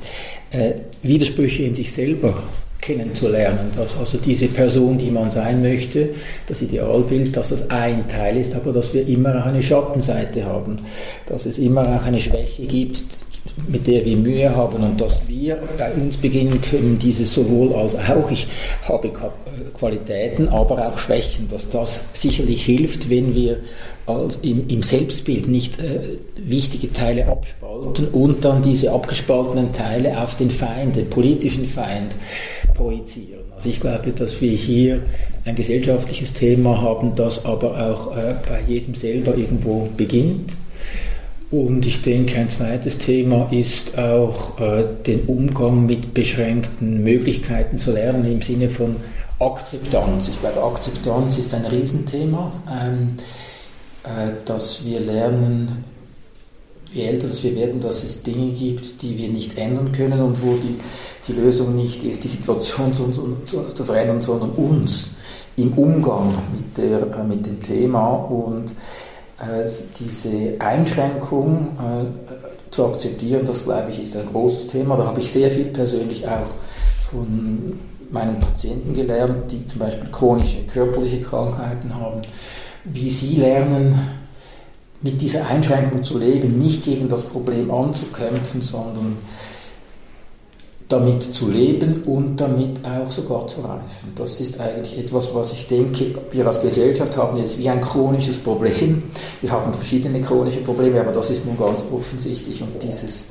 äh, 0.51 0.75
Widersprüche 1.03 1.65
in 1.65 1.75
sich 1.75 1.93
selber 1.93 2.43
kennenzulernen. 2.85 3.71
Dass 3.77 3.97
also 3.97 4.19
diese 4.19 4.49
Person, 4.49 4.99
die 4.99 5.11
man 5.11 5.31
sein 5.31 5.63
möchte, 5.63 6.11
das 6.47 6.63
Idealbild, 6.63 7.37
dass 7.37 7.51
das 7.51 7.71
ein 7.71 8.09
Teil 8.09 8.37
ist, 8.37 8.55
aber 8.55 8.73
dass 8.73 8.93
wir 8.95 9.07
immer 9.09 9.41
auch 9.41 9.47
eine 9.47 9.63
Schattenseite 9.63 10.45
haben, 10.45 10.77
dass 11.27 11.47
es 11.47 11.59
immer 11.59 11.83
auch 11.83 12.05
eine 12.05 12.21
Schwäche 12.21 12.67
gibt, 12.67 13.03
mit 13.69 13.87
der 13.87 14.05
wir 14.05 14.17
Mühe 14.17 14.55
haben 14.55 14.83
und 14.83 15.01
dass 15.01 15.29
wir 15.29 15.59
bei 15.79 15.93
uns 15.93 16.17
beginnen 16.17 16.61
können, 16.63 16.99
dieses 16.99 17.35
sowohl 17.35 17.75
als 17.75 17.95
auch, 17.95 18.31
ich 18.31 18.47
habe 18.89 19.13
Qualitäten, 19.75 20.49
aber 20.49 20.89
auch 20.89 20.99
Schwächen, 20.99 21.49
dass 21.49 21.71
das 21.71 22.01
sicherlich 22.15 22.65
hilft, 22.65 23.11
wenn 23.11 23.35
wir 23.35 23.61
im, 24.43 24.83
Selbstbild 24.83 25.49
nicht 25.49 25.81
äh, 25.81 26.19
wichtige 26.37 26.93
Teile 26.93 27.27
abspalten 27.27 28.09
und 28.09 28.45
dann 28.45 28.63
diese 28.63 28.93
abgespaltenen 28.93 29.73
Teile 29.73 30.21
auf 30.21 30.37
den 30.37 30.51
Feind, 30.51 30.97
den 30.97 31.09
politischen 31.09 31.67
Feind 31.67 32.13
projizieren. 32.75 33.45
Also 33.55 33.69
ich 33.69 33.81
glaube, 33.81 34.11
dass 34.11 34.41
wir 34.41 34.53
hier 34.53 35.03
ein 35.45 35.55
gesellschaftliches 35.55 36.33
Thema 36.33 36.81
haben, 36.81 37.15
das 37.15 37.45
aber 37.45 37.79
auch 37.79 38.17
äh, 38.17 38.35
bei 38.49 38.61
jedem 38.67 38.95
selber 38.95 39.37
irgendwo 39.37 39.89
beginnt. 39.97 40.53
Und 41.51 41.87
ich 41.87 42.03
denke, 42.03 42.37
ein 42.37 42.51
zweites 42.51 42.99
Thema 42.99 43.49
ist 43.53 43.97
auch 43.97 44.59
äh, 44.61 44.85
den 45.07 45.21
Umgang 45.27 45.87
mit 45.87 46.13
beschränkten 46.13 47.05
Möglichkeiten 47.05 47.79
zu 47.79 47.93
lernen 47.93 48.25
im 48.31 48.43
Sinne 48.43 48.69
von 48.69 48.97
Akzeptanz. 49.39 50.29
Ich 50.29 50.41
glaube, 50.41 50.63
Akzeptanz 50.63 51.39
ist 51.39 51.55
ein 51.55 51.65
Riesenthema. 51.65 52.53
Ähm, 52.69 53.15
äh, 54.05 54.33
dass 54.45 54.85
wir 54.85 55.01
lernen, 55.01 55.85
je 56.95 57.05
älter 57.05 57.29
wir 57.43 57.57
werden, 57.57 57.81
dass 57.81 58.05
es 58.05 58.23
Dinge 58.23 58.53
gibt, 58.53 59.03
die 59.03 59.19
wir 59.19 59.29
nicht 59.29 59.59
ändern 59.59 59.93
können 59.93 60.21
und 60.21 60.43
wo 60.43 60.55
die, 60.55 60.79
die 61.27 61.33
Lösung 61.33 61.75
nicht 61.75 62.03
ist, 62.05 62.23
die 62.23 62.29
Situation 62.29 62.93
zu, 62.95 63.11
zu, 63.45 63.63
zu 63.75 63.85
verändern, 63.85 64.23
sondern 64.23 64.51
uns 64.51 65.11
im 65.57 65.73
Umgang 65.73 66.33
mit, 66.53 66.79
der, 66.79 67.01
äh, 67.19 67.25
mit 67.25 67.45
dem 67.45 67.63
Thema 67.63 68.15
und 68.15 68.71
äh, 69.41 69.69
diese 69.99 70.61
Einschränkung 70.61 71.77
äh, 71.79 72.73
zu 72.73 72.87
akzeptieren, 72.87 73.45
das 73.47 73.65
glaube 73.65 73.91
ich 73.91 74.01
ist 74.01 74.17
ein 74.17 74.27
großes 74.27 74.69
Thema. 74.69 74.97
Da 74.97 75.07
habe 75.07 75.21
ich 75.21 75.31
sehr 75.31 75.51
viel 75.51 75.67
persönlich 75.67 76.27
auch 76.27 76.47
von 77.11 77.79
meinen 78.11 78.39
Patienten 78.39 78.95
gelernt, 78.95 79.51
die 79.51 79.67
zum 79.67 79.81
Beispiel 79.81 80.09
chronische 80.11 80.63
körperliche 80.73 81.21
Krankheiten 81.21 81.93
haben 81.95 82.23
wie 82.85 83.11
Sie 83.11 83.37
lernen, 83.37 83.99
mit 85.05 85.21
dieser 85.21 85.47
Einschränkung 85.47 86.03
zu 86.03 86.19
leben, 86.19 86.59
nicht 86.59 86.83
gegen 86.83 87.11
das 87.11 87.23
Problem 87.23 87.71
anzukämpfen, 87.71 88.63
sondern 88.63 89.19
damit 90.89 91.23
zu 91.23 91.51
leben 91.51 92.03
und 92.05 92.37
damit 92.39 92.81
auch 92.85 93.11
sogar 93.11 93.47
zu 93.47 93.61
reifen. 93.61 94.13
Das 94.17 94.41
ist 94.41 94.59
eigentlich 94.59 94.99
etwas, 94.99 95.35
was 95.35 95.53
ich 95.53 95.69
denke, 95.69 96.15
wir 96.31 96.47
als 96.47 96.63
Gesellschaft 96.63 97.17
haben 97.19 97.37
jetzt 97.37 97.59
wie 97.59 97.69
ein 97.69 97.83
chronisches 97.83 98.39
Problem. 98.39 99.03
Wir 99.43 99.51
haben 99.51 99.75
verschiedene 99.75 100.23
chronische 100.23 100.61
Probleme, 100.61 101.01
aber 101.01 101.13
das 101.13 101.31
ist 101.31 101.45
nun 101.45 101.59
ganz 101.59 101.85
offensichtlich 101.93 102.63
und 102.63 102.83
dieses 102.83 103.29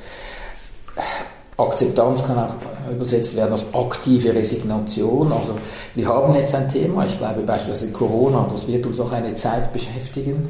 Akzeptanz 1.56 2.24
kann 2.24 2.38
auch 2.38 2.54
übersetzt 2.92 3.34
werden 3.34 3.52
als 3.52 3.66
aktive 3.74 4.32
Resignation. 4.32 5.32
Also 5.32 5.58
wir 5.96 6.06
haben 6.06 6.34
jetzt 6.36 6.54
ein 6.54 6.68
Thema, 6.68 7.04
ich 7.04 7.18
glaube 7.18 7.42
beispielsweise 7.42 7.90
Corona, 7.90 8.46
das 8.48 8.68
wird 8.68 8.86
uns 8.86 9.00
auch 9.00 9.10
eine 9.10 9.34
Zeit 9.34 9.72
beschäftigen. 9.72 10.48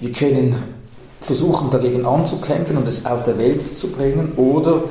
Wir 0.00 0.12
können 0.12 0.56
versuchen 1.20 1.70
dagegen 1.70 2.04
anzukämpfen 2.06 2.76
und 2.76 2.86
es 2.86 3.04
aus 3.04 3.24
der 3.24 3.38
Welt 3.38 3.62
zu 3.62 3.88
bringen 3.88 4.32
oder 4.36 4.84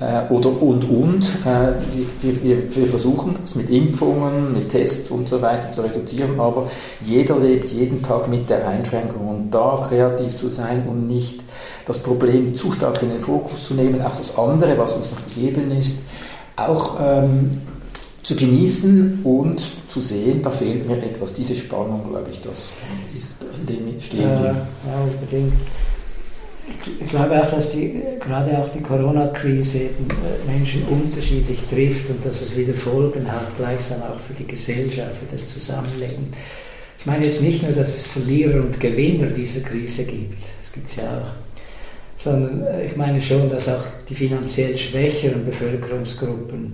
äh, 0.00 0.32
oder 0.32 0.50
und 0.60 0.88
und. 0.88 1.24
Äh, 1.44 1.72
wir, 2.20 2.42
wir, 2.42 2.76
wir, 2.76 2.86
versuchen 2.86 3.36
es 3.44 3.54
mit 3.54 3.70
Impfungen, 3.70 4.52
mit 4.52 4.70
Tests 4.70 5.10
und 5.10 5.28
so 5.28 5.40
weiter 5.40 5.70
zu 5.72 5.82
reduzieren, 5.82 6.38
aber 6.38 6.68
jeder 7.04 7.38
lebt 7.38 7.70
jeden 7.70 8.02
Tag 8.02 8.28
mit 8.28 8.48
der 8.50 8.66
Einschränkung 8.68 9.28
und 9.28 9.50
da 9.50 9.84
kreativ 9.88 10.36
zu 10.36 10.48
sein 10.48 10.86
und 10.88 11.06
nicht 11.06 11.40
das 11.86 11.98
Problem 11.98 12.54
zu 12.56 12.72
stark 12.72 13.02
in 13.02 13.10
den 13.10 13.20
Fokus 13.20 13.68
zu 13.68 13.74
nehmen, 13.74 14.02
auch 14.02 14.16
das 14.16 14.36
andere, 14.36 14.76
was 14.78 14.94
uns 14.94 15.12
noch 15.12 15.24
gegeben 15.26 15.70
ist, 15.70 15.98
auch 16.56 16.96
ähm, 17.00 17.50
zu 18.24 18.34
genießen 18.34 19.20
und 19.22 19.60
zu 19.86 20.00
sehen, 20.00 20.42
da 20.42 20.50
fehlt 20.50 20.88
mir 20.88 20.96
etwas. 20.96 21.34
Diese 21.34 21.54
Spannung, 21.54 22.08
glaube 22.08 22.30
ich, 22.30 22.40
das 22.40 22.70
ist, 23.16 23.36
in 23.58 23.66
dem 23.66 24.00
stehen 24.00 24.20
wir. 24.20 24.66
Ja, 24.86 25.00
unbedingt. 25.04 25.52
Ich 26.98 27.08
glaube 27.10 27.42
auch, 27.42 27.50
dass 27.50 27.72
die, 27.72 28.00
gerade 28.18 28.58
auch 28.58 28.70
die 28.70 28.80
Corona-Krise 28.80 29.80
äh, 29.80 29.90
Menschen 30.50 30.82
unterschiedlich 30.84 31.60
trifft 31.68 32.08
und 32.08 32.24
dass 32.24 32.40
es 32.40 32.56
wieder 32.56 32.72
Folgen 32.72 33.30
hat, 33.30 33.54
gleichsam 33.58 34.00
auch 34.02 34.18
für 34.18 34.32
die 34.32 34.46
Gesellschaft, 34.46 35.16
für 35.16 35.30
das 35.30 35.50
Zusammenleben. 35.50 36.28
Ich 36.98 37.04
meine 37.04 37.24
jetzt 37.26 37.42
nicht 37.42 37.62
nur, 37.62 37.72
dass 37.72 37.94
es 37.94 38.06
Verlierer 38.06 38.62
und 38.62 38.80
Gewinner 38.80 39.26
dieser 39.26 39.60
Krise 39.60 40.04
gibt, 40.04 40.38
das 40.58 40.72
gibt 40.72 40.88
es 40.88 40.96
ja 40.96 41.02
auch, 41.02 41.28
sondern 42.16 42.62
äh, 42.62 42.86
ich 42.86 42.96
meine 42.96 43.20
schon, 43.20 43.46
dass 43.50 43.68
auch 43.68 43.84
die 44.08 44.14
finanziell 44.14 44.78
schwächeren 44.78 45.44
Bevölkerungsgruppen 45.44 46.72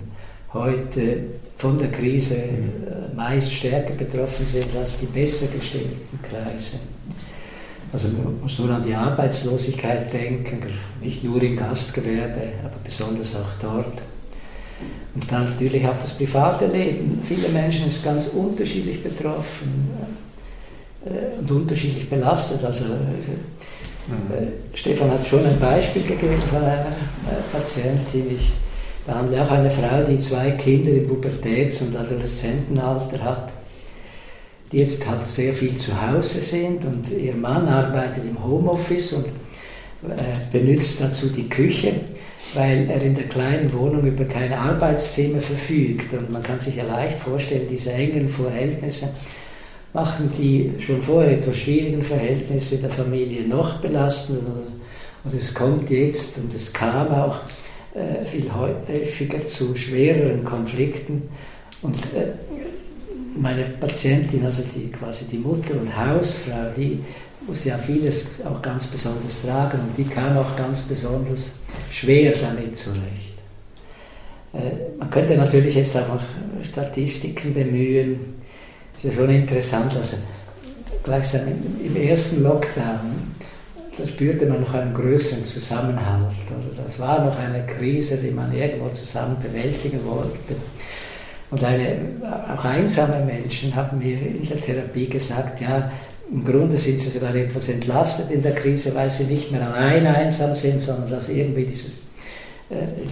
heute 0.53 1.23
von 1.57 1.77
der 1.77 1.91
Krise 1.91 2.35
äh, 2.35 3.15
meist 3.15 3.53
stärker 3.53 3.93
betroffen 3.93 4.45
sind 4.45 4.75
als 4.75 4.97
die 4.97 5.05
besser 5.05 5.47
gestellten 5.47 6.19
Kreise. 6.21 6.77
Also 7.93 8.07
man 8.09 8.41
muss 8.41 8.57
nur 8.57 8.69
an 8.69 8.83
die 8.83 8.95
Arbeitslosigkeit 8.95 10.11
denken, 10.11 10.61
nicht 11.01 11.23
nur 11.23 11.41
im 11.43 11.55
Gastgewerbe, 11.55 12.53
aber 12.63 12.77
besonders 12.83 13.35
auch 13.35 13.53
dort. 13.61 14.01
Und 15.13 15.29
dann 15.31 15.43
natürlich 15.43 15.85
auch 15.85 15.97
das 15.97 16.13
private 16.13 16.67
Leben. 16.67 17.19
Viele 17.21 17.49
Menschen 17.49 17.89
sind 17.89 18.03
ganz 18.03 18.27
unterschiedlich 18.27 19.03
betroffen 19.03 19.91
äh, 21.05 21.39
und 21.39 21.51
unterschiedlich 21.51 22.09
belastet. 22.09 22.63
Also 22.63 22.85
äh, 22.85 24.47
Stefan 24.73 25.11
hat 25.11 25.27
schon 25.27 25.45
ein 25.45 25.59
Beispiel 25.59 26.03
gegeben 26.03 26.37
von 26.37 26.63
einer 26.63 26.87
Patientin. 27.51 28.35
Ich 28.35 28.51
behandle 29.05 29.43
auch 29.43 29.51
eine 29.51 29.69
Frau, 29.69 30.03
die 30.03 30.19
zwei 30.19 30.51
Kinder 30.51 30.91
im 30.91 31.07
Pubertäts- 31.07 31.81
und 31.81 31.95
Adoleszentenalter 31.95 33.23
hat 33.23 33.53
die 34.71 34.77
jetzt 34.77 35.05
halt 35.07 35.27
sehr 35.27 35.53
viel 35.53 35.75
zu 35.77 36.01
Hause 36.01 36.39
sind 36.39 36.85
und 36.85 37.11
ihr 37.11 37.35
Mann 37.35 37.67
arbeitet 37.67 38.23
im 38.25 38.43
Homeoffice 38.43 39.13
und 39.13 39.25
äh, 39.27 40.13
benutzt 40.51 41.01
dazu 41.01 41.27
die 41.27 41.49
Küche, 41.49 41.93
weil 42.53 42.89
er 42.89 43.01
in 43.01 43.13
der 43.13 43.27
kleinen 43.27 43.71
Wohnung 43.73 44.05
über 44.05 44.23
keine 44.23 44.57
Arbeitszimmer 44.57 45.41
verfügt. 45.41 46.13
Und 46.13 46.31
man 46.31 46.41
kann 46.41 46.59
sich 46.59 46.77
ja 46.77 46.85
leicht 46.85 47.19
vorstellen, 47.19 47.67
diese 47.69 47.91
engen 47.91 48.29
Verhältnisse 48.29 49.09
machen 49.93 50.31
die 50.37 50.71
schon 50.79 51.01
vorher 51.01 51.33
etwas 51.33 51.57
schwierigen 51.57 52.01
Verhältnisse 52.01 52.77
der 52.77 52.89
Familie 52.89 53.45
noch 53.45 53.81
belastender. 53.81 54.63
Und 55.23 55.33
es 55.33 55.53
kommt 55.53 55.89
jetzt, 55.89 56.37
und 56.37 56.55
es 56.55 56.71
kam 56.71 57.09
auch 57.09 57.39
äh, 57.93 58.25
viel 58.25 58.53
häufiger 58.53 59.41
zu 59.41 59.75
schwereren 59.75 60.43
Konflikten. 60.43 61.23
Und 61.81 61.95
äh, 62.15 62.33
meine 63.35 63.63
Patientin, 63.63 64.45
also 64.45 64.63
die 64.63 64.91
quasi 64.91 65.25
die 65.25 65.37
Mutter 65.37 65.73
und 65.73 65.95
Hausfrau, 65.95 66.71
die 66.75 66.99
muss 67.47 67.65
ja 67.65 67.77
vieles 67.77 68.27
auch 68.45 68.61
ganz 68.61 68.87
besonders 68.87 69.41
tragen 69.41 69.79
und 69.79 69.97
die 69.97 70.03
kam 70.03 70.37
auch 70.37 70.55
ganz 70.55 70.83
besonders 70.83 71.51
schwer 71.89 72.33
damit 72.39 72.77
zurecht. 72.77 73.31
Äh, 74.53 74.97
man 74.99 75.09
könnte 75.09 75.35
natürlich 75.35 75.75
jetzt 75.75 75.95
noch 75.95 76.19
Statistiken 76.63 77.53
bemühen. 77.53 78.19
Das 78.93 79.03
ist 79.03 79.09
ja 79.09 79.21
schon 79.21 79.29
interessant. 79.29 79.95
Also 79.95 80.17
gleichsam 81.03 81.47
im 81.83 81.95
ersten 81.95 82.43
Lockdown, 82.43 83.30
da 84.01 84.07
spürte 84.07 84.45
man 84.47 84.61
noch 84.61 84.73
einen 84.73 84.93
größeren 84.93 85.43
Zusammenhalt. 85.43 86.33
Oder 86.47 86.83
das 86.83 86.99
war 86.99 87.23
noch 87.23 87.37
eine 87.37 87.65
Krise, 87.65 88.17
die 88.17 88.31
man 88.31 88.51
irgendwo 88.53 88.89
zusammen 88.89 89.37
bewältigen 89.41 89.99
wollte. 90.05 90.55
Und 91.51 91.63
eine, 91.63 91.97
auch 92.55 92.65
einsame 92.65 93.23
Menschen 93.25 93.75
haben 93.75 93.99
mir 93.99 94.13
in 94.13 94.47
der 94.47 94.59
Therapie 94.59 95.07
gesagt, 95.07 95.61
ja, 95.61 95.91
im 96.31 96.43
Grunde 96.43 96.77
sind 96.77 96.99
sie 96.99 97.09
sogar 97.09 97.35
etwas 97.35 97.69
entlastet 97.69 98.31
in 98.31 98.41
der 98.41 98.55
Krise, 98.55 98.95
weil 98.95 99.09
sie 99.09 99.25
nicht 99.25 99.51
mehr 99.51 99.61
allein 99.61 100.07
einsam 100.07 100.55
sind, 100.55 100.79
sondern 100.79 101.09
dass 101.09 101.29
irgendwie 101.29 101.65
dieses 101.65 102.01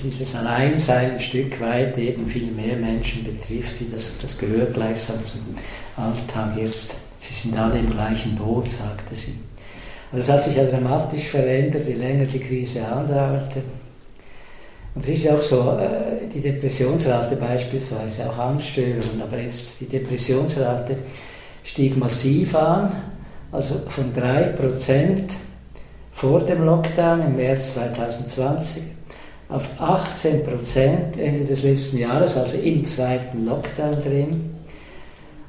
dieses 0.04 0.36
Alleinsein 0.36 1.12
ein 1.12 1.20
Stück 1.20 1.60
weit 1.60 1.98
eben 1.98 2.28
viel 2.28 2.50
mehr 2.52 2.78
Menschen 2.78 3.26
betrifft, 3.26 3.80
wie 3.82 3.90
das, 3.92 4.18
das 4.22 4.38
gehört 4.38 4.74
gleichsam 4.74 5.24
zum 5.24 5.42
Alltag 5.98 6.58
jetzt. 6.58 6.96
Sie 7.20 7.34
sind 7.34 7.58
alle 7.58 7.80
im 7.80 7.90
gleichen 7.90 8.36
Boot, 8.36 8.72
sagte 8.72 9.16
sie. 9.16 9.34
Und 10.12 10.20
das 10.20 10.30
hat 10.30 10.44
sich 10.44 10.56
ja 10.56 10.66
dramatisch 10.66 11.28
verändert, 11.28 11.88
je 11.88 11.94
länger 11.94 12.26
die 12.26 12.40
Krise 12.40 12.86
andauerte. 12.86 13.62
Und 14.96 15.04
es 15.04 15.10
ist 15.10 15.24
ja 15.24 15.36
auch 15.36 15.42
so, 15.42 15.78
äh, 15.78 16.28
die 16.34 16.42
Depressionsrate 16.42 17.36
beispielsweise, 17.36 18.30
auch 18.30 18.38
Angststörungen, 18.38 19.22
aber 19.22 19.38
jetzt 19.38 19.80
die 19.80 19.86
Depressionsrate 19.86 20.98
stieg 21.64 21.96
massiv 21.96 22.56
an, 22.56 22.92
also 23.52 23.82
von 23.88 24.12
3% 24.14 25.22
vor 26.12 26.42
dem 26.42 26.66
Lockdown 26.66 27.22
im 27.22 27.36
März 27.36 27.76
2020 27.76 28.84
auf 29.50 29.68
18% 29.80 31.18
Ende 31.18 31.46
des 31.46 31.64
letzten 31.64 31.98
Jahres, 31.98 32.38
also 32.38 32.58
im 32.58 32.84
zweiten 32.86 33.46
Lockdown 33.46 33.94
drin. 33.94 34.59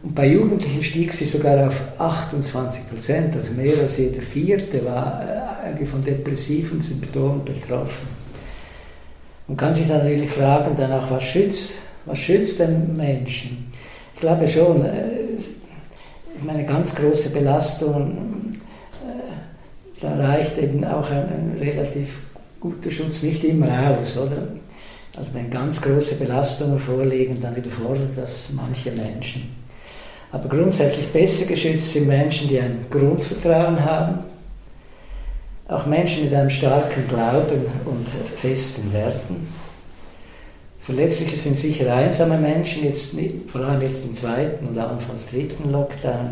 Und 0.03 0.15
bei 0.15 0.29
Jugendlichen 0.29 0.83
stieg 0.83 1.13
sie 1.13 1.27
sogar 1.27 1.69
auf 1.69 1.83
28% 1.99 3.37
also 3.37 3.53
mehr 3.53 3.79
als 3.81 3.99
jeder 3.99 4.23
Vierte 4.23 4.85
war 4.85 5.23
äh, 5.23 5.85
von 5.85 6.03
depressiven 6.03 6.81
Symptomen 6.81 7.45
betroffen. 7.45 8.09
Man 9.47 9.57
kann 9.57 9.75
sich 9.75 9.89
dann 9.89 9.99
natürlich 9.99 10.31
fragen, 10.31 10.75
danach, 10.77 11.11
was 11.11 11.25
schützt, 11.25 11.73
was 12.07 12.19
schützt 12.19 12.61
den 12.61 12.97
Menschen? 12.97 13.67
Ich 14.15 14.21
glaube 14.21 14.49
schon, 14.49 14.85
äh, 14.85 15.11
meine 16.45 16.65
ganz 16.65 16.95
große 16.95 17.31
Belastung, 17.31 18.53
äh, 19.03 20.01
da 20.01 20.15
reicht 20.15 20.57
eben 20.57 20.83
auch 20.85 21.11
ein, 21.11 21.25
ein, 21.29 21.57
relativ 21.59 22.21
guter 22.59 22.91
Schutz 22.91 23.23
nicht 23.23 23.45
immer 23.45 23.67
aus, 23.91 24.17
oder? 24.17 24.49
Also 25.17 25.35
wenn 25.35 25.51
ganz 25.51 25.83
große 25.83 26.15
Belastungen 26.15 26.79
vorliegen, 26.79 27.37
dann 27.43 27.57
überfordert 27.57 28.17
das 28.17 28.45
manche 28.53 28.93
Menschen. 28.93 29.60
Aber 30.33 30.49
grundsätzlich 30.49 31.09
besser 31.09 31.47
geschützt 31.47 31.93
sind 31.93 32.07
Menschen, 32.07 32.49
die 32.49 32.61
ein 32.61 32.87
Grundvertrauen 32.89 33.85
haben, 33.85 34.21
auch 35.67 35.87
Menschen 35.87 36.25
mit 36.25 36.35
einem 36.35 36.51
starken 36.51 37.07
Glauben 37.09 37.67
und 37.85 38.09
festen 38.37 38.93
Werten. 38.93 39.49
Verletzliche 40.79 41.37
sind 41.37 41.57
sicher 41.57 41.93
einsame 41.93 42.39
Menschen, 42.39 42.85
jetzt, 42.85 43.15
vor 43.47 43.61
allem 43.61 43.81
jetzt 43.81 44.07
im 44.07 44.15
zweiten 44.15 44.67
und 44.67 44.79
anfangs 44.79 45.27
dritten 45.27 45.71
Lockdown. 45.71 46.31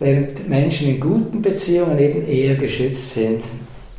Während 0.00 0.48
Menschen 0.48 0.88
in 0.88 1.00
guten 1.00 1.42
Beziehungen 1.42 1.98
eben 1.98 2.26
eher 2.26 2.54
geschützt 2.54 3.14
sind. 3.14 3.42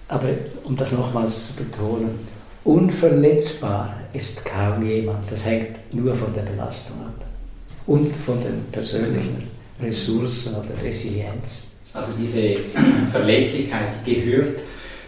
Aber 0.08 0.30
um 0.64 0.76
das 0.76 0.94
nochmals 0.94 1.48
zu 1.48 1.54
betonen, 1.64 2.20
unverletzbar 2.64 3.96
ist 4.14 4.44
kaum 4.44 4.82
jemand. 4.88 5.30
Das 5.30 5.46
hängt 5.46 5.78
nur 5.94 6.16
von 6.16 6.34
der 6.34 6.42
Belastung 6.42 6.98
ab 7.02 7.29
und 7.90 8.16
von 8.16 8.40
den 8.40 8.66
persönlichen 8.72 9.48
Ressourcen 9.82 10.56
oder 10.56 10.80
Resilienz. 10.84 11.70
Also 11.92 12.12
diese 12.20 12.56
Verlässlichkeit 13.12 14.06
gehört 14.06 14.60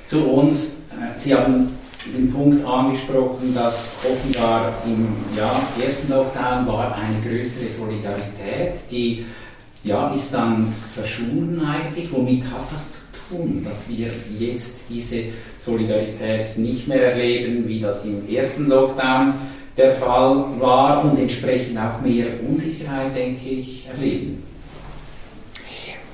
zu 0.08 0.26
uns. 0.26 0.78
Äh, 0.90 1.16
Sie 1.16 1.36
haben 1.36 1.70
den 2.06 2.34
Punkt 2.34 2.66
angesprochen, 2.66 3.54
dass 3.54 3.98
offenbar 4.04 4.74
im 4.86 5.08
ja, 5.38 5.62
ersten 5.80 6.10
Lockdown 6.10 6.66
war 6.66 6.96
eine 6.96 7.22
größere 7.24 7.70
Solidarität, 7.70 8.80
die 8.90 9.26
ja, 9.84 10.10
ist 10.10 10.34
dann 10.34 10.74
verschwunden 10.96 11.62
eigentlich. 11.64 12.12
Womit 12.12 12.46
hat 12.46 12.74
das 12.74 12.94
zu 12.94 13.00
tun, 13.30 13.64
dass 13.64 13.90
wir 13.90 14.10
jetzt 14.40 14.86
diese 14.90 15.26
Solidarität 15.60 16.58
nicht 16.58 16.88
mehr 16.88 17.12
erleben, 17.12 17.68
wie 17.68 17.80
das 17.80 18.06
im 18.06 18.28
ersten 18.28 18.68
Lockdown 18.68 19.34
der 19.78 19.94
Fall 19.94 20.46
war 20.60 21.04
und 21.04 21.18
entsprechend 21.18 21.78
auch 21.78 22.02
mehr 22.02 22.28
Unsicherheit, 22.48 23.16
denke 23.16 23.48
ich, 23.48 23.88
erleben? 23.88 24.44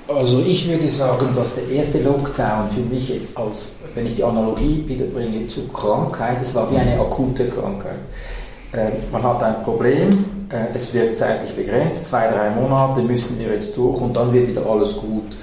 Also 0.08 0.42
ich 0.46 0.70
würde 0.70 0.88
sagen, 0.88 1.28
dass 1.36 1.54
der 1.56 1.68
erste 1.68 2.02
Lockdown 2.02 2.70
für 2.74 2.82
mich 2.82 3.10
jetzt 3.10 3.38
als, 3.38 3.72
wenn 3.94 4.06
ich 4.06 4.16
die 4.16 4.24
Analogie 4.24 4.84
wieder 4.88 5.06
bringe 5.06 5.48
zur 5.48 5.72
Krankheit, 5.74 6.38
es 6.42 6.56
war 6.56 6.72
wie 6.72 6.78
eine 6.78 6.98
akute 6.98 7.48
Krankheit. 7.50 8.00
Äh, 8.72 8.92
man 9.12 9.24
hat 9.24 9.44
ein 9.44 9.62
Problem, 9.64 10.10
äh, 10.50 10.74
es 10.74 10.94
wird 10.94 11.18
zeitlich 11.18 11.54
begrenzt, 11.54 12.06
zwei, 12.06 12.28
drei 12.28 12.52
Monate 12.52 13.02
müssen 13.02 13.38
wir 13.38 13.54
jetzt 13.54 13.76
durch 13.76 14.00
und 14.00 14.16
dann 14.16 14.32
wird 14.32 14.48
wieder 14.48 14.66
alles 14.66 14.96
gut. 14.96 15.36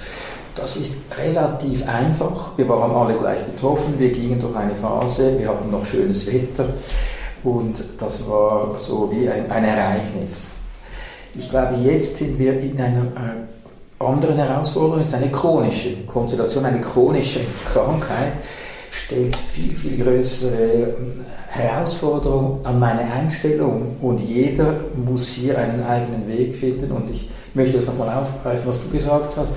Das 0.55 0.77
ist 0.77 0.93
relativ 1.15 1.87
einfach. 1.87 2.57
Wir 2.57 2.67
waren 2.67 2.89
alle 2.91 3.13
gleich 3.15 3.43
betroffen, 3.43 3.93
wir 3.99 4.09
gingen 4.09 4.39
durch 4.39 4.55
eine 4.55 4.73
Phase, 4.73 5.37
wir 5.37 5.47
hatten 5.47 5.69
noch 5.69 5.85
schönes 5.85 6.25
Wetter 6.25 6.69
und 7.45 7.83
das 7.97 8.27
war 8.27 8.77
so 8.77 9.11
wie 9.11 9.29
ein, 9.29 9.49
ein 9.49 9.63
Ereignis. 9.63 10.47
Ich 11.37 11.49
glaube, 11.49 11.75
jetzt 11.75 12.17
sind 12.17 12.37
wir 12.39 12.59
in 12.59 12.79
einer 12.79 13.03
äh, 13.03 14.03
anderen 14.03 14.37
Herausforderung 14.37 15.01
ist 15.01 15.13
eine 15.13 15.29
chronische 15.31 15.95
Konstellation, 16.05 16.65
eine 16.65 16.81
chronische 16.81 17.41
Krankheit 17.65 18.33
stellt 18.89 19.35
viel, 19.35 19.75
viel 19.75 20.03
größere 20.03 20.95
ähm, 20.97 21.25
Herausforderungen 21.47 22.65
an 22.65 22.79
meine 22.79 23.01
Einstellung 23.01 23.95
und 24.01 24.19
jeder 24.19 24.73
muss 24.95 25.27
hier 25.27 25.57
einen 25.57 25.83
eigenen 25.83 26.27
Weg 26.27 26.55
finden 26.55 26.91
und 26.91 27.09
ich 27.09 27.29
möchte 27.53 27.77
das 27.77 27.85
nochmal 27.85 28.09
aufgreifen, 28.09 28.67
was 28.67 28.81
du 28.81 28.89
gesagt 28.89 29.37
hast. 29.37 29.53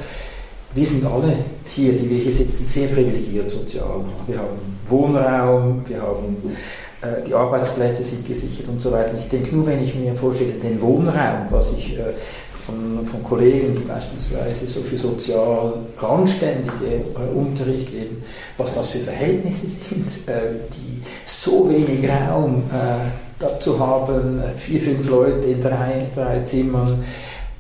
Wir 0.75 0.85
sind 0.85 1.05
alle 1.07 1.33
hier, 1.67 1.97
die 1.97 2.09
wir 2.09 2.19
hier 2.19 2.33
sitzen, 2.33 2.67
sehr 2.67 2.89
privilegiert 2.89 3.51
sozial. 3.51 4.05
Wir 4.27 4.39
haben 4.39 4.79
Wohnraum, 4.87 5.83
wir 5.87 6.03
haben 6.03 6.37
äh, 6.45 6.53
die 7.27 7.35
Arbeitsplätze 7.35 8.03
sind 8.03 8.27
gesichert 8.27 8.69
und 8.69 8.81
so 8.81 8.91
weiter. 8.91 9.15
Ich 9.17 9.29
denke 9.29 9.55
nur, 9.55 9.67
wenn 9.67 9.83
ich 9.83 9.95
mir 9.95 10.17
vorstelle, 10.17 10.55
den 10.55 10.81
Wohnraum, 10.81 11.47
was 11.51 11.73
ich 11.73 11.97
äh, 11.97 12.15
von, 12.69 13.05
von 13.07 13.23
Kollegen, 13.25 13.75
die 13.75 13.81
beispielsweise 13.81 14.69
so 14.69 14.81
für 14.81 14.99
sozial 14.99 15.75
randständige 15.99 16.87
äh, 17.15 17.37
Unterricht 17.37 17.91
geben, 17.91 18.23
was 18.57 18.75
das 18.75 18.91
für 18.91 18.99
Verhältnisse 18.99 19.67
sind, 19.89 20.29
äh, 20.29 20.57
die 20.75 21.01
so 21.25 21.69
wenig 21.71 22.09
Raum 22.09 22.65
äh, 22.71 23.09
dazu 23.39 23.79
haben, 23.79 24.43
vier, 24.57 24.81
fünf 24.81 25.09
Leute 25.09 25.47
in 25.47 25.61
drei, 25.61 26.07
drei 26.15 26.41
Zimmern, 26.41 27.05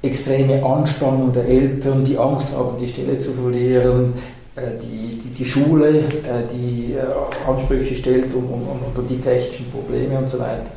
extreme 0.03 0.65
Anspannung 0.65 1.33
der 1.33 1.47
Eltern, 1.47 2.05
die 2.05 2.19
Angst 2.19 2.53
haben, 2.53 2.77
die 2.79 2.89
Stelle 2.89 3.19
zu 3.19 3.33
verlieren, 3.33 4.13
äh, 4.15 4.38
die, 4.81 5.19
die, 5.19 5.29
die, 5.29 5.45
Schule, 5.45 5.99
äh, 5.99 6.45
die 6.53 6.95
äh, 6.95 7.49
Ansprüche 7.49 7.95
stellt 7.95 8.33
und, 8.35 8.45
und, 8.45 8.99
und, 8.99 9.11
die 9.11 9.21
technischen 9.21 9.71
Probleme 9.71 10.19
und 10.19 10.29
so 10.29 10.39
weiter. 10.39 10.71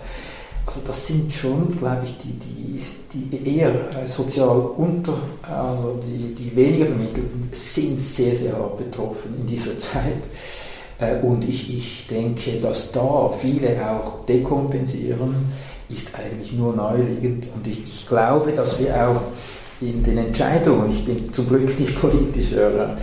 Also 0.65 0.82
das 0.86 1.08
sind 1.08 1.32
schon, 1.34 1.76
glaube 1.78 2.04
ich, 2.04 2.15
die, 2.17 2.34
die, 3.13 3.20
die 3.30 3.58
eher 3.58 3.70
äh, 3.70 4.06
sozial 4.06 4.58
unter, 4.78 5.13
also 5.44 6.00
die, 6.06 6.34
die 6.34 6.56
weniger 6.56 6.86
Bemittelten 6.86 7.50
sind 7.52 8.00
sehr, 8.00 8.34
sehr 8.36 8.54
hart 8.54 8.78
betroffen 8.78 9.36
in 9.39 9.48
dieser 9.48 9.78
Zeit. 9.78 10.24
Äh, 11.00 11.15
und 11.22 11.48
ich, 11.48 11.74
ich 11.74 12.08
denke, 12.08 12.58
dass 12.58 12.91
da 12.91 13.30
viele 13.30 13.78
auch 13.89 14.26
dekompensieren, 14.26 15.36
ist 15.89 16.12
eigentlich 16.15 16.54
nur 16.54 16.74
naheliegend. 16.76 17.50
Und 17.54 17.67
ich, 17.67 17.80
ich 17.84 18.08
glaube, 18.08 18.52
dass 18.52 18.80
wir 18.80 19.08
auch 19.08 19.24
in 19.82 20.04
den 20.04 20.17
Entscheidungen, 20.20 20.89
ich 20.91 21.04
bin 21.04 21.34
zum 21.34 21.48
Glück 21.48 21.78
nicht 21.80 21.96
politischer 22.02 22.98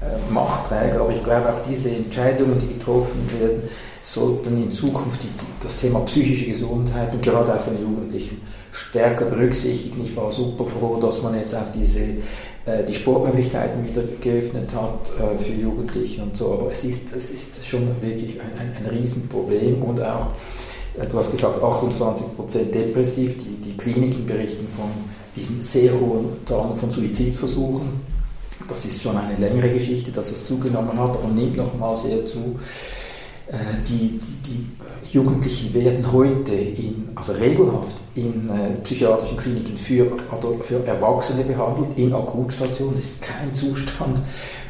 äh, 0.00 0.32
Machtträger, 0.32 1.00
aber 1.00 1.12
ich 1.12 1.22
glaube 1.22 1.50
auch 1.50 1.60
diese 1.68 1.90
Entscheidungen, 1.90 2.58
die 2.58 2.74
getroffen 2.74 3.28
werden, 3.38 3.62
sollten 4.02 4.62
in 4.62 4.72
Zukunft 4.72 5.22
die, 5.22 5.28
das 5.62 5.76
Thema 5.76 6.00
psychische 6.00 6.46
Gesundheit 6.46 7.12
und 7.12 7.22
gerade 7.22 7.54
auch 7.54 7.60
von 7.60 7.78
Jugendlichen 7.78 8.40
stärker 8.72 9.26
berücksichtigen. 9.26 10.02
Ich 10.02 10.16
war 10.16 10.30
super 10.32 10.64
froh, 10.64 10.98
dass 11.00 11.22
man 11.22 11.34
jetzt 11.34 11.54
auch 11.54 11.68
diese, 11.74 12.00
äh, 12.00 12.84
die 12.88 12.94
Sportmöglichkeiten 12.94 13.86
wieder 13.86 14.02
geöffnet 14.20 14.74
hat 14.74 15.12
äh, 15.18 15.36
für 15.36 15.52
Jugendliche 15.52 16.22
und 16.22 16.36
so. 16.36 16.52
Aber 16.52 16.70
es 16.70 16.84
ist, 16.84 17.14
es 17.14 17.30
ist 17.30 17.66
schon 17.66 17.88
wirklich 18.00 18.40
ein, 18.40 18.50
ein, 18.58 18.76
ein 18.78 18.86
Riesenproblem 18.86 19.82
und 19.82 20.00
auch, 20.00 20.28
äh, 20.98 21.06
du 21.06 21.18
hast 21.18 21.30
gesagt, 21.30 21.58
28% 21.58 22.70
depressiv. 22.72 23.34
Die, 23.38 23.68
die 23.68 23.76
Kliniken 23.76 24.24
berichten 24.24 24.66
von 24.68 24.90
diesen 25.36 25.62
sehr 25.62 25.92
hohen 25.92 26.38
Zahlen 26.46 26.76
von 26.76 26.90
Suizidversuchen. 26.90 28.09
Das 28.68 28.84
ist 28.84 29.02
schon 29.02 29.16
eine 29.16 29.36
längere 29.36 29.70
Geschichte, 29.70 30.10
dass 30.10 30.30
das 30.30 30.44
zugenommen 30.44 30.98
hat 30.98 31.22
und 31.22 31.34
nimmt 31.34 31.56
nochmal 31.56 31.96
sehr 31.96 32.24
zu. 32.24 32.58
Äh, 33.48 33.82
die, 33.88 34.20
die, 34.20 34.50
die, 34.52 34.66
Jugendlichen 35.12 35.74
werden 35.74 36.12
heute 36.12 36.54
in, 36.54 37.08
also 37.16 37.32
regelhaft 37.32 37.96
in 38.14 38.48
äh, 38.48 38.80
psychiatrischen 38.84 39.36
Kliniken 39.36 39.76
für, 39.76 40.06
für 40.60 40.86
Erwachsene 40.86 41.42
behandelt, 41.42 41.88
in 41.96 42.14
Akutstationen. 42.14 42.94
Das 42.94 43.06
ist 43.06 43.22
kein 43.22 43.52
Zustand, 43.52 44.20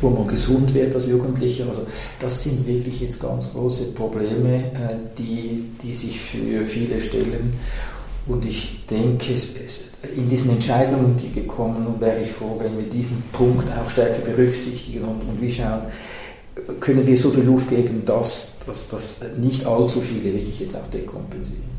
wo 0.01 0.09
man 0.09 0.27
gesund 0.27 0.73
wird 0.73 0.95
als 0.95 1.07
Jugendlicher. 1.07 1.67
Also 1.69 1.83
das 2.19 2.43
sind 2.43 2.67
wirklich 2.67 3.01
jetzt 3.03 3.21
ganz 3.21 3.53
große 3.53 3.85
Probleme, 3.93 4.55
äh, 4.57 4.97
die, 5.19 5.65
die 5.83 5.93
sich 5.93 6.19
für 6.19 6.65
viele 6.65 6.99
stellen. 7.03 7.53
Und 8.27 8.45
ich 8.45 8.85
denke, 8.87 9.35
in 10.17 10.29
diesen 10.29 10.51
Entscheidungen, 10.51 11.17
die 11.17 11.33
gekommen 11.33 11.83
sind, 11.85 12.01
wäre 12.01 12.21
ich 12.21 12.31
froh, 12.31 12.57
wenn 12.59 12.77
wir 12.77 12.89
diesen 12.89 13.23
Punkt 13.33 13.69
auch 13.73 13.89
stärker 13.89 14.21
berücksichtigen 14.21 15.05
und, 15.05 15.23
und 15.23 15.41
wie 15.41 15.51
schauen, 15.51 15.83
können 16.79 17.07
wir 17.07 17.17
so 17.17 17.31
viel 17.31 17.45
Luft 17.45 17.71
geben, 17.71 18.05
dass, 18.05 18.55
dass, 18.67 18.89
dass 18.89 19.21
nicht 19.39 19.67
allzu 19.67 20.01
viele 20.01 20.35
wirklich 20.35 20.61
jetzt 20.61 20.77
auch 20.77 20.87
dekompensieren. 20.93 21.71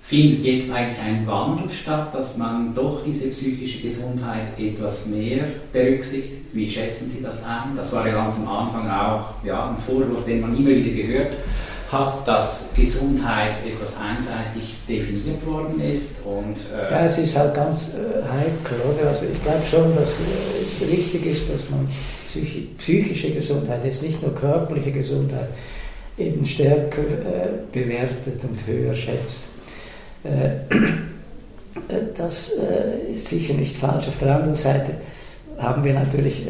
Findet 0.00 0.42
jetzt 0.42 0.70
eigentlich 0.70 0.98
ein 0.98 1.26
Wandel 1.26 1.70
statt, 1.70 2.14
dass 2.14 2.36
man 2.36 2.74
doch 2.74 3.02
diese 3.02 3.28
psychische 3.28 3.80
Gesundheit 3.80 4.58
etwas 4.58 5.06
mehr 5.06 5.44
berücksichtigt? 5.72 6.42
Wie 6.52 6.68
schätzen 6.68 7.08
Sie 7.08 7.22
das 7.22 7.44
ein? 7.44 7.74
Das 7.74 7.92
war 7.94 8.06
ja 8.06 8.12
ganz 8.12 8.36
am 8.36 8.46
Anfang 8.46 8.90
auch 8.90 9.42
ja, 9.42 9.70
ein 9.70 9.78
Vorwurf, 9.78 10.26
den 10.26 10.42
man 10.42 10.54
immer 10.54 10.68
wieder 10.68 10.90
gehört 10.90 11.30
hat, 11.30 11.38
dass 12.24 12.70
Gesundheit 12.74 13.52
etwas 13.66 13.96
einseitig 13.98 14.76
definiert 14.88 15.46
worden 15.46 15.78
ist. 15.80 16.24
Und, 16.24 16.56
äh 16.74 16.90
ja, 16.90 17.06
es 17.06 17.18
ist 17.18 17.36
halt 17.36 17.54
ganz 17.54 17.90
äh, 17.90 18.22
heikel, 18.26 18.78
oder? 18.90 19.08
Also 19.08 19.26
ich 19.30 19.42
glaube 19.42 19.62
schon, 19.70 19.94
dass 19.94 20.12
äh, 20.12 20.62
es 20.62 20.80
wichtig 20.80 21.26
ist, 21.26 21.52
dass 21.52 21.68
man 21.68 21.86
psychi 22.26 22.70
psychische 22.78 23.32
Gesundheit, 23.32 23.84
jetzt 23.84 24.02
nicht 24.02 24.22
nur 24.22 24.34
körperliche 24.34 24.90
Gesundheit, 24.90 25.48
eben 26.16 26.44
stärker 26.46 27.02
äh, 27.02 27.48
bewertet 27.70 28.42
und 28.42 28.66
höher 28.66 28.94
schätzt. 28.94 29.48
Äh, 30.24 30.74
das 32.16 32.52
äh, 32.52 33.12
ist 33.12 33.28
sicher 33.28 33.52
nicht 33.52 33.76
falsch. 33.76 34.08
Auf 34.08 34.18
der 34.18 34.34
anderen 34.34 34.54
Seite 34.54 34.94
haben 35.58 35.84
wir 35.84 35.92
natürlich 35.92 36.46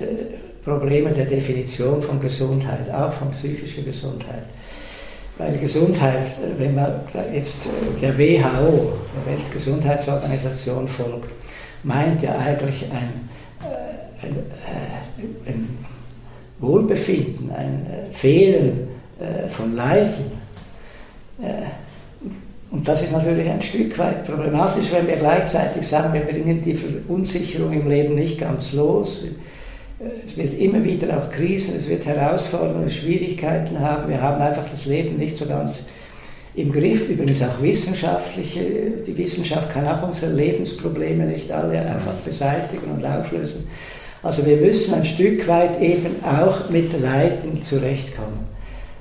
Probleme 0.64 1.10
der 1.10 1.26
Definition 1.26 2.00
von 2.00 2.20
Gesundheit, 2.20 2.88
auch 2.94 3.12
von 3.12 3.32
psychischer 3.32 3.82
Gesundheit. 3.82 4.44
Weil 5.38 5.58
Gesundheit, 5.58 6.28
wenn 6.58 6.74
man 6.74 6.92
jetzt 7.32 7.60
der 8.00 8.16
WHO, 8.18 8.92
der 9.16 9.34
Weltgesundheitsorganisation 9.34 10.86
folgt, 10.86 11.30
meint 11.82 12.22
ja 12.22 12.32
eigentlich 12.38 12.84
ein, 12.92 13.28
ein, 14.22 14.36
ein 15.46 15.68
Wohlbefinden, 16.58 17.50
ein 17.50 17.86
Fehlen 18.10 18.88
von 19.48 19.74
Leiden 19.74 20.32
und 22.72 22.88
das 22.88 23.02
ist 23.02 23.12
natürlich 23.12 23.48
ein 23.48 23.60
Stück 23.60 23.98
weit 23.98 24.24
problematisch, 24.24 24.90
wenn 24.92 25.06
wir 25.06 25.16
gleichzeitig 25.16 25.86
sagen, 25.86 26.14
wir 26.14 26.22
bringen 26.22 26.62
die 26.62 26.72
Verunsicherung 26.72 27.72
im 27.72 27.86
Leben 27.86 28.14
nicht 28.14 28.40
ganz 28.40 28.72
los. 28.72 29.26
Es 30.24 30.36
wird 30.36 30.54
immer 30.54 30.84
wieder 30.84 31.16
auch 31.18 31.30
Krisen, 31.30 31.76
es 31.76 31.88
wird 31.88 32.06
Herausforderungen, 32.06 32.90
Schwierigkeiten 32.90 33.78
haben. 33.78 34.08
Wir 34.08 34.20
haben 34.20 34.40
einfach 34.40 34.68
das 34.68 34.86
Leben 34.86 35.16
nicht 35.16 35.36
so 35.36 35.46
ganz 35.46 35.86
im 36.54 36.72
Griff. 36.72 37.08
Übrigens 37.08 37.42
auch 37.42 37.62
wissenschaftliche. 37.62 38.60
Die 39.06 39.16
Wissenschaft 39.16 39.72
kann 39.72 39.86
auch 39.86 40.02
unsere 40.02 40.32
Lebensprobleme 40.32 41.26
nicht 41.26 41.50
alle 41.52 41.80
einfach 41.80 42.14
beseitigen 42.24 42.90
und 42.90 43.04
auflösen. 43.04 43.68
Also 44.22 44.46
wir 44.46 44.56
müssen 44.56 44.94
ein 44.94 45.04
Stück 45.04 45.46
weit 45.48 45.80
eben 45.80 46.16
auch 46.24 46.70
mit 46.70 46.98
Leiden 47.00 47.60
zurechtkommen. 47.62 48.46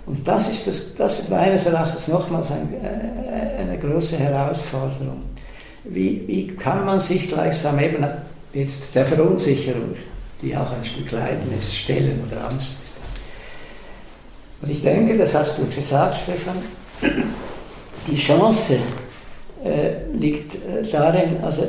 Und 0.05 0.27
das 0.27 0.49
ist 0.49 0.67
das, 0.67 0.95
das 0.95 1.29
meines 1.29 1.67
Erachtens 1.67 2.07
nochmals 2.07 2.49
ein, 2.51 2.69
äh, 2.73 3.61
eine 3.61 3.77
große 3.77 4.17
Herausforderung. 4.17 5.21
Wie, 5.83 6.23
wie 6.27 6.47
kann 6.47 6.85
man 6.85 6.99
sich 6.99 7.27
gleichsam 7.27 7.79
eben 7.79 8.05
jetzt 8.53 8.95
der 8.95 9.05
Verunsicherung, 9.05 9.95
die 10.41 10.55
auch 10.55 10.71
ein 10.71 10.83
Stück 10.83 11.11
Leiden 11.11 11.53
ist, 11.55 11.75
stellen 11.75 12.23
oder 12.29 12.45
Angst 12.45 12.77
ist? 12.83 12.93
Und 14.61 14.71
ich 14.71 14.81
denke, 14.81 15.17
das 15.17 15.33
hast 15.33 15.57
du 15.57 15.65
gesagt, 15.65 16.15
Stefan, 16.23 16.57
die 18.07 18.15
Chance 18.15 18.77
äh, 19.63 20.15
liegt 20.15 20.55
äh, 20.55 20.81
darin, 20.91 21.43
also 21.43 21.67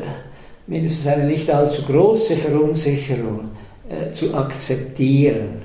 mindestens 0.67 1.07
eine 1.07 1.25
nicht 1.25 1.51
allzu 1.51 1.83
große 1.83 2.37
Verunsicherung 2.37 3.51
äh, 3.89 4.13
zu 4.13 4.35
akzeptieren 4.35 5.63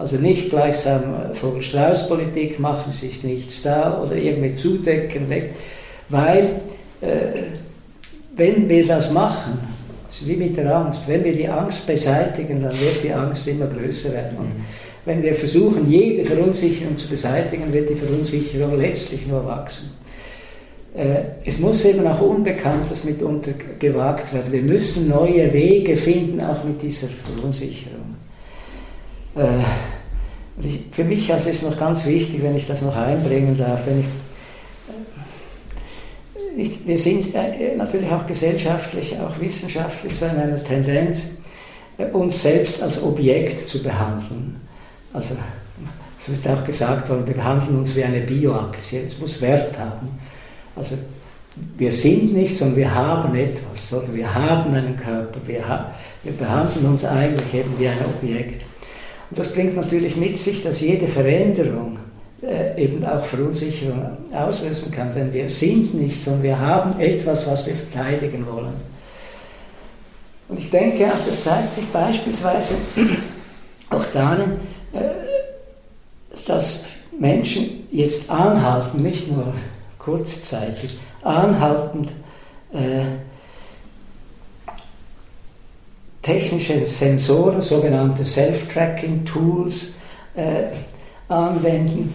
also 0.00 0.16
nicht 0.16 0.48
gleichsam 0.48 1.02
äh, 1.30 1.34
Vogel-Strauß-Politik 1.34 2.58
machen, 2.58 2.86
es 2.88 3.02
ist 3.02 3.22
nichts 3.22 3.60
da 3.62 4.00
oder 4.02 4.16
irgendwie 4.16 4.54
zudecken, 4.54 5.28
weg. 5.28 5.54
Weil, 6.08 6.42
äh, 7.02 7.42
wenn 8.34 8.66
wir 8.66 8.86
das 8.86 9.12
machen, 9.12 9.58
ist 10.10 10.26
wie 10.26 10.36
mit 10.36 10.56
der 10.56 10.74
Angst, 10.74 11.08
wenn 11.08 11.24
wir 11.24 11.32
die 11.32 11.48
Angst 11.48 11.86
beseitigen, 11.86 12.62
dann 12.62 12.72
wird 12.72 13.02
die 13.02 13.12
Angst 13.12 13.46
immer 13.48 13.66
größer 13.66 14.12
werden. 14.12 14.38
Und 14.38 14.52
wenn 15.04 15.22
wir 15.22 15.34
versuchen, 15.34 15.90
jede 15.90 16.24
Verunsicherung 16.24 16.96
zu 16.96 17.08
beseitigen, 17.08 17.72
wird 17.72 17.88
die 17.88 17.94
Verunsicherung 17.94 18.78
letztlich 18.78 19.26
nur 19.26 19.44
wachsen. 19.46 19.92
Äh, 20.94 21.22
es 21.44 21.58
muss 21.58 21.84
eben 21.84 22.06
auch 22.06 22.20
Unbekanntes 22.20 23.04
mitunter 23.04 23.52
gewagt 23.78 24.34
werden. 24.34 24.52
Wir 24.52 24.62
müssen 24.62 25.08
neue 25.08 25.52
Wege 25.52 25.96
finden, 25.96 26.40
auch 26.40 26.64
mit 26.64 26.82
dieser 26.82 27.06
Verunsicherung. 27.08 28.16
Äh, 29.36 30.66
ich, 30.66 30.80
für 30.90 31.04
mich 31.04 31.32
also 31.32 31.48
ist 31.48 31.62
noch 31.62 31.78
ganz 31.78 32.04
wichtig, 32.04 32.42
wenn 32.42 32.56
ich 32.56 32.66
das 32.66 32.82
noch 32.82 32.96
einbringen 32.96 33.56
darf, 33.56 33.86
wenn 33.86 34.00
ich, 34.00 34.06
äh, 36.60 36.62
ich 36.62 36.86
wir 36.86 36.98
sind 36.98 37.34
äh, 37.34 37.76
natürlich 37.76 38.10
auch 38.10 38.26
gesellschaftlich, 38.26 39.18
auch 39.18 39.38
wissenschaftlich 39.40 40.14
so 40.14 40.26
in 40.26 40.36
einer 40.36 40.62
Tendenz, 40.62 41.32
uns 42.12 42.42
selbst 42.42 42.82
als 42.82 43.02
Objekt 43.02 43.68
zu 43.68 43.82
behandeln. 43.82 44.56
Also, 45.12 45.36
so 46.18 46.32
ist 46.32 46.48
auch 46.48 46.64
gesagt 46.64 47.08
worden, 47.08 47.26
wir 47.26 47.34
behandeln 47.34 47.78
uns 47.78 47.94
wie 47.96 48.04
eine 48.04 48.20
Bioaktie, 48.20 49.00
es 49.04 49.18
muss 49.18 49.40
Wert 49.40 49.78
haben. 49.78 50.08
Also, 50.76 50.96
wir 51.76 51.92
sind 51.92 52.32
nicht, 52.32 52.56
sondern 52.56 52.76
wir 52.76 52.94
haben 52.94 53.34
etwas, 53.34 53.92
oder 53.92 54.14
wir 54.14 54.34
haben 54.34 54.72
einen 54.72 54.96
Körper, 54.96 55.40
wir, 55.46 55.92
wir 56.22 56.32
behandeln 56.32 56.86
uns 56.86 57.04
eigentlich 57.04 57.52
eben 57.54 57.78
wie 57.78 57.88
ein 57.88 57.98
Objekt. 58.04 58.64
Und 59.30 59.38
das 59.38 59.52
bringt 59.52 59.76
natürlich 59.76 60.16
mit 60.16 60.38
sich, 60.38 60.62
dass 60.62 60.80
jede 60.80 61.06
Veränderung 61.06 61.98
äh, 62.42 62.82
eben 62.82 63.04
auch 63.04 63.22
Verunsicherung 63.22 64.16
auslösen 64.32 64.90
kann, 64.90 65.12
denn 65.14 65.30
wir 65.30 65.46
sind 65.50 65.92
nicht, 65.92 66.22
sondern 66.22 66.42
wir 66.42 66.58
haben 66.58 66.98
etwas, 66.98 67.46
was 67.46 67.66
wir 67.66 67.74
verteidigen 67.74 68.46
wollen. 68.46 68.72
Und 70.48 70.58
ich 70.58 70.70
denke 70.70 71.06
auch, 71.06 71.26
das 71.26 71.44
zeigt 71.44 71.74
sich 71.74 71.86
beispielsweise 71.88 72.76
auch 73.90 74.06
darin, 74.06 74.52
äh, 74.94 75.00
dass 76.46 76.84
Menschen 77.18 77.86
jetzt 77.90 78.30
anhalten, 78.30 79.02
nicht 79.02 79.30
nur 79.30 79.52
kurzzeitig, 79.98 80.98
anhaltend 81.22 82.10
äh, 82.72 83.02
technische 86.22 86.86
Sensoren, 86.86 87.60
sogenannte 87.60 88.24
Self-Tracking-Tools 88.24 89.94
anwenden. 91.28 92.12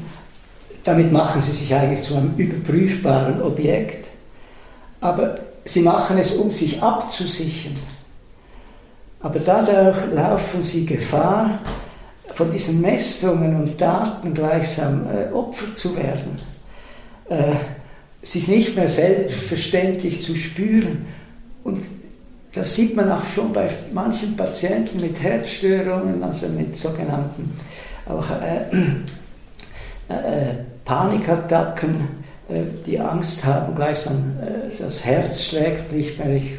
Damit 0.85 1.11
machen 1.11 1.41
sie 1.41 1.51
sich 1.51 1.73
eigentlich 1.75 2.03
zu 2.03 2.15
einem 2.15 2.33
überprüfbaren 2.37 3.41
Objekt. 3.41 4.07
Aber 5.01 5.35
sie 5.65 5.81
machen 5.81 6.17
es, 6.17 6.31
um 6.31 6.51
sich 6.51 6.81
abzusichern. 6.81 7.73
Aber 9.19 9.39
dadurch 9.39 9.97
laufen 10.13 10.63
sie 10.63 10.85
Gefahr, 10.85 11.59
von 12.27 12.51
diesen 12.51 12.81
Messungen 12.81 13.55
und 13.55 13.79
Daten 13.79 14.33
gleichsam 14.33 15.07
äh, 15.07 15.33
Opfer 15.33 15.73
zu 15.73 15.95
werden. 15.95 16.35
Äh, 17.29 17.55
sich 18.21 18.47
nicht 18.47 18.75
mehr 18.75 18.87
selbstverständlich 18.87 20.21
zu 20.21 20.35
spüren 20.35 21.05
und 21.63 21.81
das 22.53 22.75
sieht 22.75 22.95
man 22.95 23.11
auch 23.11 23.23
schon 23.33 23.51
bei 23.51 23.69
manchen 23.93 24.35
Patienten 24.35 24.99
mit 25.01 25.21
Herzstörungen, 25.21 26.23
also 26.23 26.47
mit 26.47 26.75
sogenannten 26.75 27.57
auch 28.07 28.29
äh, 28.31 28.65
äh, 30.13 30.55
Panikattacken, 30.85 32.07
äh, 32.47 32.61
die 32.85 32.99
Angst 32.99 33.43
haben, 33.43 33.73
gleichsam 33.75 34.37
äh, 34.39 34.71
das 34.79 35.03
Herz 35.03 35.45
schlägt 35.45 35.91
nicht 35.91 36.17
mehr, 36.19 36.35
ich 36.35 36.51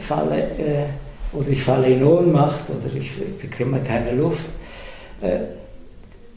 falle 0.00 0.38
äh, 0.38 1.36
oder 1.36 1.48
ich 1.50 1.62
falle 1.62 1.88
in 1.88 2.02
Ohnmacht 2.02 2.64
oder 2.70 2.92
ich 2.94 3.12
bekomme 3.40 3.80
keine 3.80 4.12
Luft. 4.12 4.46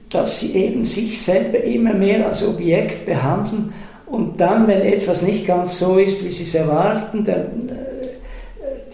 Dass 0.10 0.40
sie 0.40 0.56
eben 0.56 0.86
sich 0.86 1.22
selber 1.22 1.62
immer 1.62 1.94
mehr 1.94 2.28
als 2.28 2.48
Objekt 2.48 3.06
behandeln 3.06 3.74
und 4.06 4.40
dann, 4.40 4.68
wenn 4.68 4.82
etwas 4.82 5.22
nicht 5.22 5.46
ganz 5.46 5.78
so 5.78 5.98
ist, 5.98 6.24
wie 6.24 6.32
sie 6.32 6.44
es 6.44 6.56
erwarten, 6.56 7.26
dann 7.26 7.70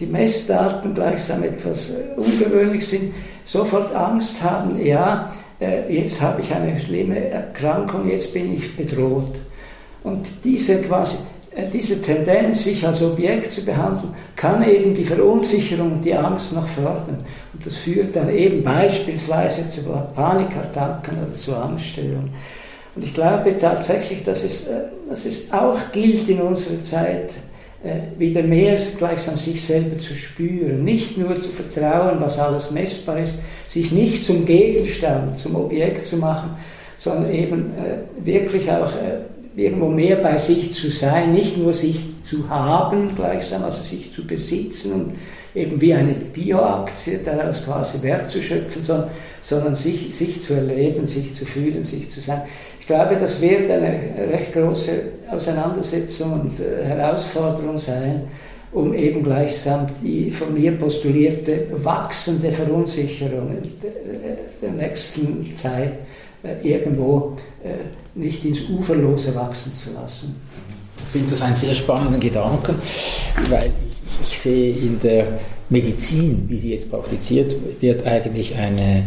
die 0.00 0.06
Messdaten 0.06 0.92
gleichsam 0.92 1.44
etwas 1.44 1.92
ungewöhnlich 2.16 2.86
sind, 2.86 3.14
sofort 3.44 3.94
Angst 3.94 4.42
haben, 4.42 4.84
ja, 4.84 5.32
jetzt 5.60 6.20
habe 6.20 6.40
ich 6.40 6.52
eine 6.52 6.78
schlimme 6.80 7.28
Erkrankung, 7.28 8.08
jetzt 8.10 8.34
bin 8.34 8.54
ich 8.54 8.76
bedroht. 8.76 9.40
Und 10.02 10.26
diese 10.44 10.82
quasi 10.82 11.16
äh, 11.54 11.68
diese 11.72 12.02
Tendenz, 12.02 12.64
sich 12.64 12.84
als 12.86 13.02
Objekt 13.02 13.52
zu 13.52 13.64
behandeln, 13.64 14.12
kann 14.34 14.68
eben 14.68 14.92
die 14.92 15.04
Verunsicherung 15.04 15.92
und 15.92 16.04
die 16.04 16.14
Angst 16.14 16.54
noch 16.54 16.66
fördern. 16.66 17.24
Und 17.52 17.66
das 17.66 17.76
führt 17.76 18.16
dann 18.16 18.28
eben 18.34 18.62
beispielsweise 18.62 19.68
zu 19.68 19.82
Panikattacken 20.14 21.14
oder 21.24 21.32
zu 21.32 21.54
Angststörungen. 21.56 22.30
Und 22.96 23.04
ich 23.04 23.14
glaube 23.14 23.56
tatsächlich, 23.58 24.22
dass 24.24 24.44
es, 24.44 24.70
dass 25.08 25.26
es 25.26 25.52
auch 25.52 25.78
gilt 25.92 26.28
in 26.28 26.40
unserer 26.40 26.82
Zeit, 26.82 27.30
äh, 27.30 27.53
wieder 28.18 28.42
mehr 28.42 28.78
gleichsam 28.98 29.36
sich 29.36 29.62
selber 29.62 29.98
zu 29.98 30.14
spüren, 30.14 30.84
nicht 30.84 31.18
nur 31.18 31.40
zu 31.40 31.50
vertrauen, 31.50 32.18
was 32.20 32.38
alles 32.38 32.70
messbar 32.70 33.20
ist, 33.20 33.40
sich 33.68 33.92
nicht 33.92 34.24
zum 34.24 34.46
Gegenstand, 34.46 35.36
zum 35.36 35.54
Objekt 35.56 36.06
zu 36.06 36.16
machen, 36.16 36.50
sondern 36.96 37.32
eben 37.32 37.72
äh, 37.74 38.24
wirklich 38.24 38.70
auch 38.70 38.94
äh, 38.94 39.18
irgendwo 39.56 39.88
mehr 39.88 40.16
bei 40.16 40.36
sich 40.38 40.72
zu 40.72 40.90
sein, 40.90 41.32
nicht 41.32 41.56
nur 41.58 41.72
sich 41.72 42.00
zu 42.22 42.48
haben 42.48 43.14
gleichsam, 43.14 43.62
also 43.64 43.82
sich 43.82 44.12
zu 44.12 44.26
besitzen 44.26 44.92
und 44.92 45.12
eben 45.54 45.80
wie 45.80 45.94
eine 45.94 46.14
Bioaktie 46.14 47.20
daraus 47.24 47.64
quasi 47.64 48.02
Wert 48.02 48.28
zu 48.30 48.42
schöpfen, 48.42 48.82
sondern, 48.82 49.10
sondern 49.40 49.74
sich, 49.74 50.14
sich 50.14 50.42
zu 50.42 50.54
erleben, 50.54 51.06
sich 51.06 51.34
zu 51.34 51.46
fühlen, 51.46 51.84
sich 51.84 52.10
zu 52.10 52.20
sein. 52.20 52.42
Ich 52.84 52.88
glaube, 52.88 53.16
das 53.16 53.40
wird 53.40 53.70
eine 53.70 53.98
recht 54.30 54.52
große 54.52 54.92
Auseinandersetzung 55.30 56.32
und 56.34 56.60
äh, 56.60 56.84
Herausforderung 56.84 57.78
sein, 57.78 58.24
um 58.72 58.92
eben 58.92 59.22
gleichsam 59.22 59.86
die 60.02 60.30
von 60.30 60.52
mir 60.52 60.72
postulierte 60.72 61.68
wachsende 61.82 62.52
Verunsicherung 62.52 63.56
der 64.60 64.70
nächsten 64.72 65.56
Zeit 65.56 65.92
äh, 66.42 66.60
irgendwo 66.62 67.36
äh, 67.64 68.18
nicht 68.18 68.44
ins 68.44 68.68
Uferlose 68.68 69.34
wachsen 69.34 69.74
zu 69.74 69.94
lassen. 69.94 70.38
Ich 70.98 71.08
finde 71.10 71.30
das 71.30 71.40
einen 71.40 71.56
sehr 71.56 71.74
spannenden 71.74 72.20
Gedanken, 72.20 72.74
weil 73.48 73.70
ich 74.22 74.38
sehe 74.38 74.76
in 74.76 75.00
der 75.00 75.26
Medizin, 75.74 76.44
wie 76.48 76.58
sie 76.58 76.72
jetzt 76.72 76.90
praktiziert 76.90 77.54
wird, 77.80 78.06
eigentlich 78.06 78.54
eine, 78.54 79.02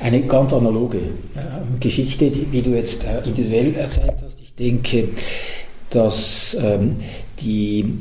eine 0.00 0.22
ganz 0.22 0.52
analoge 0.52 0.98
äh, 0.98 1.80
Geschichte, 1.80 2.30
die, 2.30 2.46
wie 2.52 2.62
du 2.62 2.70
jetzt 2.70 3.04
äh, 3.04 3.26
individuell 3.26 3.74
erzählt 3.74 4.14
hast. 4.24 4.38
Ich 4.40 4.54
denke, 4.54 5.08
dass 5.90 6.56
ähm, 6.62 6.96
die, 7.40 7.98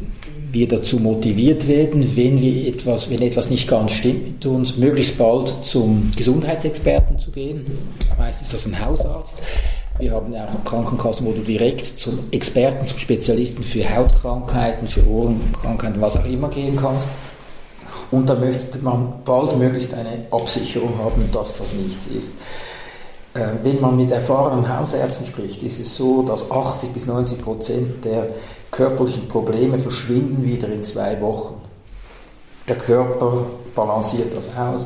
wir 0.52 0.68
dazu 0.68 1.00
motiviert 1.00 1.68
werden, 1.68 2.16
wenn, 2.16 2.40
wir 2.40 2.68
etwas, 2.68 3.10
wenn 3.10 3.22
etwas 3.24 3.50
nicht 3.50 3.68
ganz 3.68 3.94
stimmt 3.94 4.28
mit 4.28 4.46
uns, 4.46 4.78
möglichst 4.78 5.18
bald 5.18 5.52
zum 5.64 6.12
Gesundheitsexperten 6.16 7.18
zu 7.18 7.32
gehen. 7.32 7.66
Meistens 8.20 8.48
ist 8.48 8.54
das 8.54 8.66
ein 8.66 8.86
Hausarzt. 8.86 9.34
Wir 9.98 10.12
haben 10.12 10.34
auch 10.36 10.64
Krankenkassen, 10.64 11.26
wo 11.26 11.32
du 11.32 11.42
direkt 11.42 11.86
zum 12.00 12.20
Experten, 12.32 12.88
zum 12.88 13.00
Spezialisten 13.00 13.64
für 13.64 13.84
Hautkrankheiten, 13.94 14.88
für 14.88 15.06
Ohrenkrankheiten, 15.08 16.02
was 16.02 16.18
auch 16.18 16.26
immer 16.26 16.50
gehen 16.50 16.76
kannst. 16.76 17.08
Und 18.12 18.30
da 18.30 18.36
möchte 18.36 18.78
man 18.80 19.14
bald 19.24 19.58
möglichst 19.58 19.94
eine 19.94 20.26
Absicherung 20.32 20.98
haben, 21.00 21.30
dass 21.32 21.58
das 21.58 21.74
nichts 21.74 22.08
ist. 22.08 22.34
Äh, 23.34 23.48
wenn 23.64 23.80
man 23.80 23.96
mit 23.96 24.12
erfahrenen 24.12 24.68
Hausärzten 24.68 25.26
spricht, 25.26 25.64
ist 25.64 25.80
es 25.80 25.96
so, 25.96 26.22
dass 26.22 26.52
80 26.52 26.92
bis 26.92 27.06
90 27.06 27.42
Prozent 27.42 28.04
der 28.04 28.28
körperlichen 28.70 29.30
Probleme 29.30 29.80
verschwinden 29.80 30.44
wieder 30.44 30.68
in 30.68 30.84
zwei 30.84 31.20
Wochen. 31.22 31.62
Der 32.68 32.76
Körper 32.76 33.46
balanciert 33.74 34.36
das 34.36 34.56
aus. 34.58 34.86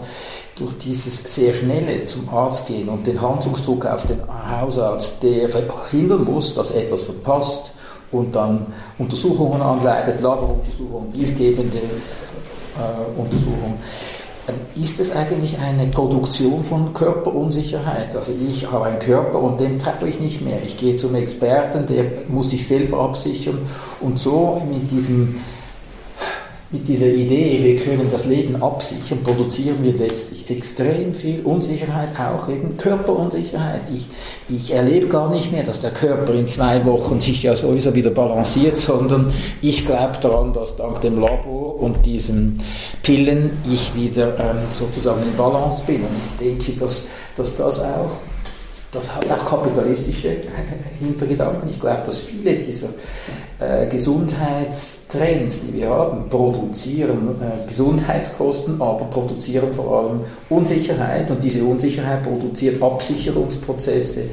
Durch 0.56 0.78
dieses 0.78 1.24
sehr 1.36 1.54
schnelle 1.54 2.06
zum 2.06 2.30
Arzt 2.30 2.68
gehen 2.68 2.88
und 2.88 3.06
den 3.06 3.20
Handlungsdruck 3.20 3.86
auf 3.86 4.06
den 4.06 4.22
Hausarzt, 4.50 5.22
der 5.22 5.50
verhindern 5.50 6.24
muss, 6.24 6.54
dass 6.54 6.72
etwas 6.72 7.04
verpasst 7.04 7.74
und 8.12 8.36
dann 8.36 8.68
Untersuchungen 8.98 9.62
anleitet, 9.62 10.22
Laboruntersuchungen, 10.22 11.10
bildgebende 11.10 11.82
Untersuchung. 13.18 13.76
Ähm, 14.48 14.56
ist 14.82 15.00
es 15.00 15.12
eigentlich 15.12 15.58
eine 15.58 15.88
Produktion 15.88 16.64
von 16.64 16.94
Körperunsicherheit? 16.94 18.16
Also 18.16 18.32
ich 18.32 18.72
habe 18.72 18.86
einen 18.86 19.00
Körper 19.00 19.42
und 19.42 19.60
den 19.60 19.80
traue 19.80 20.10
ich 20.10 20.20
nicht 20.20 20.42
mehr. 20.42 20.60
Ich 20.64 20.78
gehe 20.78 20.98
zum 20.98 21.16
Experten, 21.16 21.88
der 21.88 22.06
muss 22.28 22.52
sich 22.52 22.68
selber 22.68 23.00
absichern 23.00 23.60
und 24.02 24.20
so 24.20 24.62
mit 24.70 24.92
diesem 24.92 25.42
mit 26.76 26.88
dieser 26.90 27.08
Idee, 27.08 27.60
wir 27.64 27.78
können 27.78 28.10
das 28.12 28.26
Leben 28.26 28.62
absichern, 28.62 29.24
produzieren 29.24 29.78
wir 29.82 29.94
letztlich 29.94 30.50
extrem 30.50 31.14
viel 31.14 31.42
Unsicherheit, 31.44 32.10
auch 32.20 32.50
eben 32.50 32.76
Körperunsicherheit. 32.76 33.82
Ich, 33.94 34.08
ich 34.54 34.74
erlebe 34.74 35.08
gar 35.08 35.32
nicht 35.32 35.52
mehr, 35.54 35.64
dass 35.64 35.80
der 35.80 35.92
Körper 35.92 36.34
in 36.34 36.48
zwei 36.48 36.84
Wochen 36.86 37.22
sich 37.22 37.44
ja 37.44 37.56
sowieso 37.56 37.96
wieder 37.96 38.10
balanciert, 38.10 38.76
sondern 38.76 39.32
ich 39.62 39.86
glaube 39.86 40.18
daran, 40.22 40.54
dass 40.54 40.76
dank 40.76 41.00
dem 41.02 41.20
Labor 41.20 41.80
und 41.82 42.06
diesen 42.06 42.60
Pillen 43.04 43.52
ich 43.72 43.96
wieder 43.96 44.38
ähm, 44.38 44.58
sozusagen 44.72 45.24
in 45.24 45.36
Balance 45.38 45.84
bin. 45.88 46.02
Und 46.02 46.18
ich 46.18 46.46
denke, 46.46 46.80
dass, 46.80 47.08
dass 47.38 47.56
das 47.56 47.80
auch 47.80 48.12
das 48.92 49.14
hat 49.14 49.30
auch 49.30 49.46
kapitalistische 49.46 50.38
Hintergedanken. 51.00 51.70
Ich 51.70 51.80
glaube, 51.80 52.04
dass 52.06 52.22
viele 52.22 52.56
dieser 52.56 52.88
äh, 53.58 53.88
Gesundheitstrends, 53.88 55.62
die 55.62 55.76
wir 55.76 55.90
haben, 55.90 56.28
produzieren 56.28 57.36
äh, 57.40 57.66
Gesundheitskosten, 57.70 58.82
aber 58.82 59.06
produzieren 59.06 59.74
vor 59.74 59.98
allem 59.98 60.20
Unsicherheit 60.50 61.32
und 61.32 61.42
diese 61.42 61.64
Unsicherheit 61.64 62.24
produziert 62.24 62.84
Absicherungsprozesse, 62.84 64.24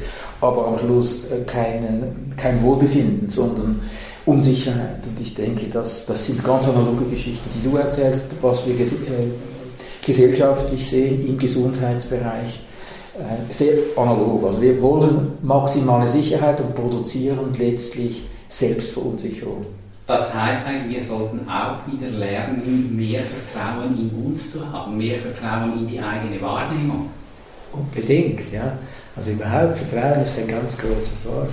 aber 0.41 0.67
am 0.67 0.77
Schluss 0.77 1.19
äh, 1.31 1.45
keinen, 1.45 2.35
kein 2.37 2.61
Wohlbefinden, 2.63 3.31
sondern 3.31 3.81
Unsicherheit. 4.27 5.07
Und 5.07 5.21
ich 5.21 5.35
denke, 5.35 5.67
dass, 5.67 6.05
das 6.05 6.27
sind 6.27 6.43
ganz 6.43 6.67
analoge 6.67 7.05
Geschichten, 7.05 7.49
die 7.55 7.71
du 7.71 7.77
erzählst, 7.77 8.27
was 8.41 8.67
wir 8.67 8.75
ges 8.75 8.93
gesellschaftlich 10.05 10.89
sehen 10.89 11.29
im 11.29 11.39
Gesundheitsbereich 11.39 12.59
sehr 13.51 13.75
analog. 13.97 14.45
Also 14.47 14.61
wir 14.61 14.83
wollen 14.83 15.33
maximale 15.43 16.09
Sicherheit 16.09 16.61
und 16.61 16.75
produzieren 16.75 17.53
letztlich 17.57 18.25
Selbstverunsicherung. 18.53 19.61
Das 20.07 20.35
heißt 20.35 20.67
eigentlich, 20.67 20.97
wir 20.97 21.01
sollten 21.01 21.49
auch 21.49 21.79
wieder 21.91 22.11
lernen, 22.11 22.95
mehr 22.95 23.23
Vertrauen 23.23 23.97
in 23.99 24.27
uns 24.27 24.53
zu 24.53 24.73
haben, 24.73 24.99
mehr 24.99 25.17
Vertrauen 25.17 25.79
in 25.79 25.87
die 25.87 26.01
eigene 26.01 26.41
Wahrnehmung. 26.41 27.09
Unbedingt, 27.73 28.53
ja. 28.53 28.77
Also 29.17 29.31
überhaupt 29.31 29.79
Vertrauen 29.79 30.23
ist 30.23 30.39
ein 30.39 30.49
ganz 30.49 30.77
großes 30.77 31.25
Wort. 31.25 31.49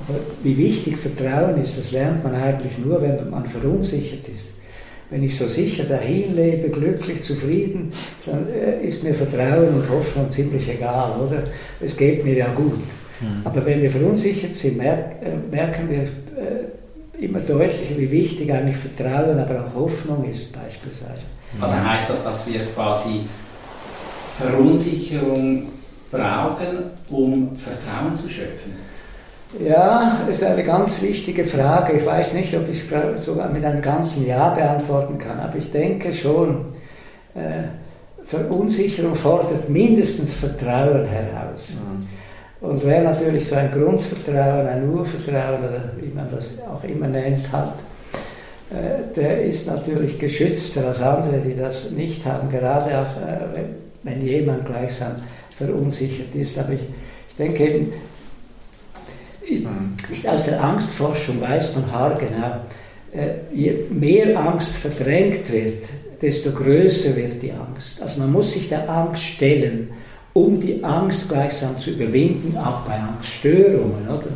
Aber 0.00 0.18
wie 0.42 0.56
wichtig 0.56 0.96
Vertrauen 0.96 1.58
ist, 1.60 1.76
das 1.76 1.90
lernt 1.90 2.24
man 2.24 2.34
eigentlich 2.34 2.78
nur, 2.78 3.02
wenn 3.02 3.28
man 3.28 3.44
verunsichert 3.44 4.28
ist 4.28 4.54
wenn 5.12 5.22
ich 5.22 5.36
so 5.36 5.46
sicher 5.46 5.84
dahin 5.84 6.34
lebe, 6.34 6.70
glücklich, 6.70 7.20
zufrieden, 7.20 7.92
dann 8.24 8.46
äh, 8.48 8.82
ist 8.82 9.04
mir 9.04 9.14
Vertrauen 9.14 9.68
und 9.68 9.90
Hoffnung 9.90 10.30
ziemlich 10.30 10.66
egal, 10.70 11.12
oder? 11.20 11.44
Es 11.80 11.94
geht 11.98 12.24
mir 12.24 12.34
ja 12.34 12.48
gut. 12.54 12.80
Mhm. 13.20 13.42
Aber 13.44 13.64
wenn 13.66 13.82
wir 13.82 13.90
verunsichert 13.90 14.54
sind, 14.54 14.80
äh, 14.80 14.96
merken 15.50 15.90
wir 15.90 16.08
immer 17.18 17.40
deutlicher, 17.40 17.96
wie 17.96 18.10
wichtig 18.10 18.52
eigentlich 18.52 18.76
Vertrauen, 18.76 19.38
aber 19.38 19.64
auch 19.64 19.74
Hoffnung 19.74 20.24
ist 20.28 20.52
beispielsweise. 20.52 21.26
Also 21.60 21.74
heißt 21.74 22.10
das, 22.10 22.24
dass 22.24 22.46
wir 22.46 22.66
quasi 22.74 23.26
Verunsicherung 24.38 25.66
brauchen, 26.10 26.90
um 27.10 27.54
Vertrauen 27.56 28.14
zu 28.14 28.28
schöpfen? 28.28 28.72
Ja, 29.62 30.20
das 30.26 30.38
ist 30.38 30.44
eine 30.44 30.64
ganz 30.64 31.02
wichtige 31.02 31.44
Frage. 31.44 31.94
Ich 31.94 32.06
weiß 32.06 32.32
nicht, 32.34 32.56
ob 32.56 32.68
ich 32.68 32.90
es 32.90 33.24
sogar 33.24 33.50
mit 33.50 33.62
einem 33.64 33.82
ganzen 33.82 34.26
Ja 34.26 34.48
beantworten 34.48 35.18
kann, 35.18 35.38
aber 35.38 35.56
ich 35.56 35.70
denke 35.70 36.12
schon, 36.14 36.66
äh, 37.34 37.64
Verunsicherung 38.24 39.14
fordert 39.14 39.68
mindestens 39.68 40.32
Vertrauen 40.32 41.04
heraus. 41.06 41.76
Mhm. 41.76 42.06
Und 42.62 42.84
wer 42.84 43.02
natürlich 43.02 43.46
so 43.46 43.56
ein 43.56 43.72
Grundvertrauen, 43.72 44.68
ein 44.68 44.88
Urvertrauen 44.88 45.58
oder 45.58 45.90
wie 46.00 46.14
man 46.14 46.30
das 46.30 46.60
auch 46.62 46.84
immer 46.84 47.08
nennt, 47.08 47.50
hat, 47.50 47.74
äh, 48.70 49.14
der 49.16 49.42
ist 49.42 49.66
natürlich 49.66 50.16
geschützter 50.16 50.86
als 50.86 51.02
andere, 51.02 51.38
die 51.38 51.56
das 51.56 51.90
nicht 51.90 52.24
haben, 52.24 52.48
gerade 52.48 53.00
auch 53.00 53.16
äh, 53.16 53.64
wenn 54.04 54.24
jemand 54.24 54.64
gleichsam 54.66 55.16
verunsichert 55.56 56.34
ist. 56.36 56.56
Aber 56.58 56.72
ich, 56.72 56.82
ich 57.28 57.36
denke 57.36 57.64
eben, 59.44 59.96
aus 60.28 60.44
der 60.44 60.62
Angstforschung 60.62 61.40
weiß 61.40 61.74
man 61.76 61.92
haargenau, 61.92 62.60
äh, 63.12 63.28
je 63.52 63.86
mehr 63.90 64.38
Angst 64.38 64.76
verdrängt 64.76 65.50
wird, 65.52 65.88
desto 66.20 66.52
größer 66.52 67.16
wird 67.16 67.42
die 67.42 67.52
Angst. 67.52 68.00
Also 68.00 68.20
man 68.20 68.30
muss 68.30 68.52
sich 68.52 68.68
der 68.68 68.88
Angst 68.88 69.24
stellen, 69.24 69.90
um 70.34 70.58
die 70.58 70.82
Angst 70.82 71.28
gleichsam 71.28 71.78
zu 71.78 71.90
überwinden, 71.90 72.56
auch 72.56 72.80
bei 72.80 72.94
Angststörungen, 72.94 74.08
oder? 74.08 74.28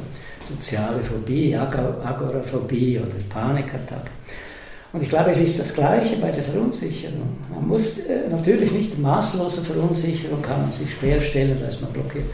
Soziale 0.49 1.03
Phobie, 1.03 1.57
Agoraphobie 1.57 2.99
oder 2.99 3.17
Panikattacken. 3.29 4.11
Und 4.93 5.03
ich 5.03 5.09
glaube, 5.09 5.33
es 5.33 5.41
ist 5.41 5.59
das 5.59 5.75
Gleiche 5.75 6.17
bei 6.17 6.31
der 6.31 6.43
Verunsicherung. 6.43 7.37
Man 7.53 7.67
muss 7.67 7.99
äh, 7.99 8.29
natürlich 8.31 8.71
nicht 8.71 8.99
maßlose 8.99 9.63
Verunsicherung, 9.63 10.41
kann 10.43 10.63
man 10.63 10.71
sich 10.71 10.89
schwerstellen, 10.93 11.57
da 11.61 11.67
ist 11.67 11.83
man 11.83 11.93
blockiert 11.93 12.25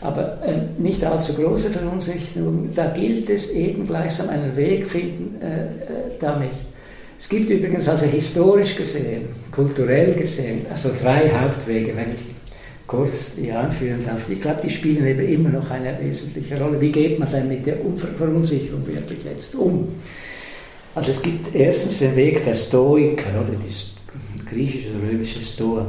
aber 0.00 0.38
äh, 0.42 0.80
nicht 0.80 1.04
allzu 1.04 1.34
große 1.34 1.70
Verunsicherung. 1.70 2.70
Da 2.74 2.88
gilt 2.88 3.28
es 3.28 3.52
eben 3.52 3.86
gleichsam 3.86 4.28
einen 4.28 4.56
Weg 4.56 4.86
finden 4.86 5.40
äh, 5.40 5.46
äh, 5.46 5.68
damit. 6.18 6.50
Es 7.18 7.28
gibt 7.28 7.50
übrigens 7.50 7.86
also 7.86 8.06
historisch 8.06 8.76
gesehen, 8.76 9.28
kulturell 9.52 10.14
gesehen, 10.14 10.64
also 10.70 10.90
drei 11.02 11.30
Hauptwege, 11.30 11.94
wenn 11.94 12.12
ich 12.12 12.39
kurz 12.90 13.36
die 13.36 13.52
anführen 13.52 14.04
darf. 14.04 14.28
Ich 14.28 14.40
glaube, 14.40 14.60
die 14.64 14.68
spielen 14.68 15.06
eben 15.06 15.20
immer 15.20 15.50
noch 15.50 15.70
eine 15.70 15.96
wesentliche 16.00 16.60
Rolle. 16.60 16.80
Wie 16.80 16.90
geht 16.90 17.20
man 17.20 17.30
denn 17.30 17.46
mit 17.46 17.64
der 17.64 17.76
Verunsicherung 18.18 18.84
wirklich 18.84 19.20
jetzt 19.24 19.54
um? 19.54 19.88
Also 20.96 21.12
es 21.12 21.22
gibt 21.22 21.54
erstens 21.54 22.00
den 22.00 22.16
Weg 22.16 22.44
der 22.44 22.54
Stoiker, 22.54 23.30
oder 23.40 23.52
die 23.52 24.44
griechische 24.44 24.90
oder 24.90 25.08
römische 25.08 25.38
Stoa. 25.38 25.86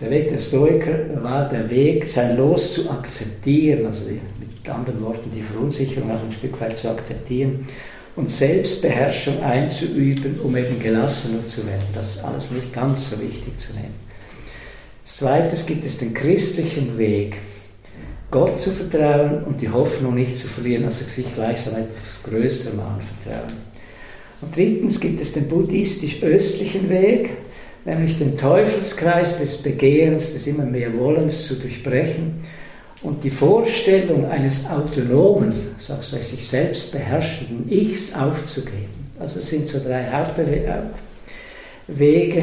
Der 0.00 0.10
Weg 0.10 0.28
der 0.28 0.38
Stoiker 0.38 1.20
war 1.20 1.48
der 1.48 1.68
Weg, 1.68 2.06
sein 2.06 2.36
Los 2.36 2.72
zu 2.72 2.88
akzeptieren, 2.88 3.84
also 3.86 4.08
mit 4.08 4.70
anderen 4.72 5.00
Worten 5.00 5.32
die 5.34 5.42
Verunsicherung 5.42 6.08
auch 6.08 6.22
ein 6.22 6.32
Stück 6.32 6.60
weit 6.60 6.78
zu 6.78 6.88
akzeptieren 6.88 7.66
und 8.14 8.30
Selbstbeherrschung 8.30 9.42
einzuüben, 9.42 10.38
um 10.38 10.56
eben 10.56 10.78
gelassener 10.78 11.44
zu 11.44 11.66
werden. 11.66 11.82
Das 11.92 12.14
ist 12.14 12.24
alles 12.24 12.52
nicht 12.52 12.72
ganz 12.72 13.10
so 13.10 13.20
wichtig 13.20 13.56
zu 13.56 13.72
nehmen. 13.72 14.07
Als 15.08 15.16
zweites 15.16 15.64
gibt 15.64 15.86
es 15.86 15.96
den 15.96 16.12
christlichen 16.12 16.98
Weg, 16.98 17.36
Gott 18.30 18.60
zu 18.60 18.70
vertrauen 18.70 19.42
und 19.44 19.58
die 19.58 19.70
Hoffnung 19.70 20.16
nicht 20.16 20.36
zu 20.36 20.46
verlieren, 20.46 20.84
also 20.84 21.02
sich 21.02 21.34
gleichsam 21.34 21.76
etwas 21.76 22.22
Größerem 22.24 22.78
anvertrauen. 22.78 23.50
Und 24.42 24.54
drittens 24.54 25.00
gibt 25.00 25.18
es 25.18 25.32
den 25.32 25.48
buddhistisch-östlichen 25.48 26.90
Weg, 26.90 27.30
nämlich 27.86 28.18
den 28.18 28.36
Teufelskreis 28.36 29.38
des 29.38 29.56
Begehrens, 29.62 30.34
des 30.34 30.46
immer 30.46 30.66
mehr 30.66 30.94
Wollens 30.98 31.46
zu 31.46 31.54
durchbrechen 31.54 32.34
und 33.02 33.24
die 33.24 33.30
Vorstellung 33.30 34.26
eines 34.26 34.68
autonomen, 34.68 35.54
sagst 35.78 36.12
du, 36.12 36.22
sich 36.22 36.46
selbst 36.46 36.92
beherrschenden 36.92 37.66
Ichs 37.72 38.12
aufzugeben. 38.12 39.06
Also 39.18 39.38
es 39.38 39.48
sind 39.48 39.68
so 39.68 39.78
drei 39.82 40.04
Hauptwege. 41.88 42.42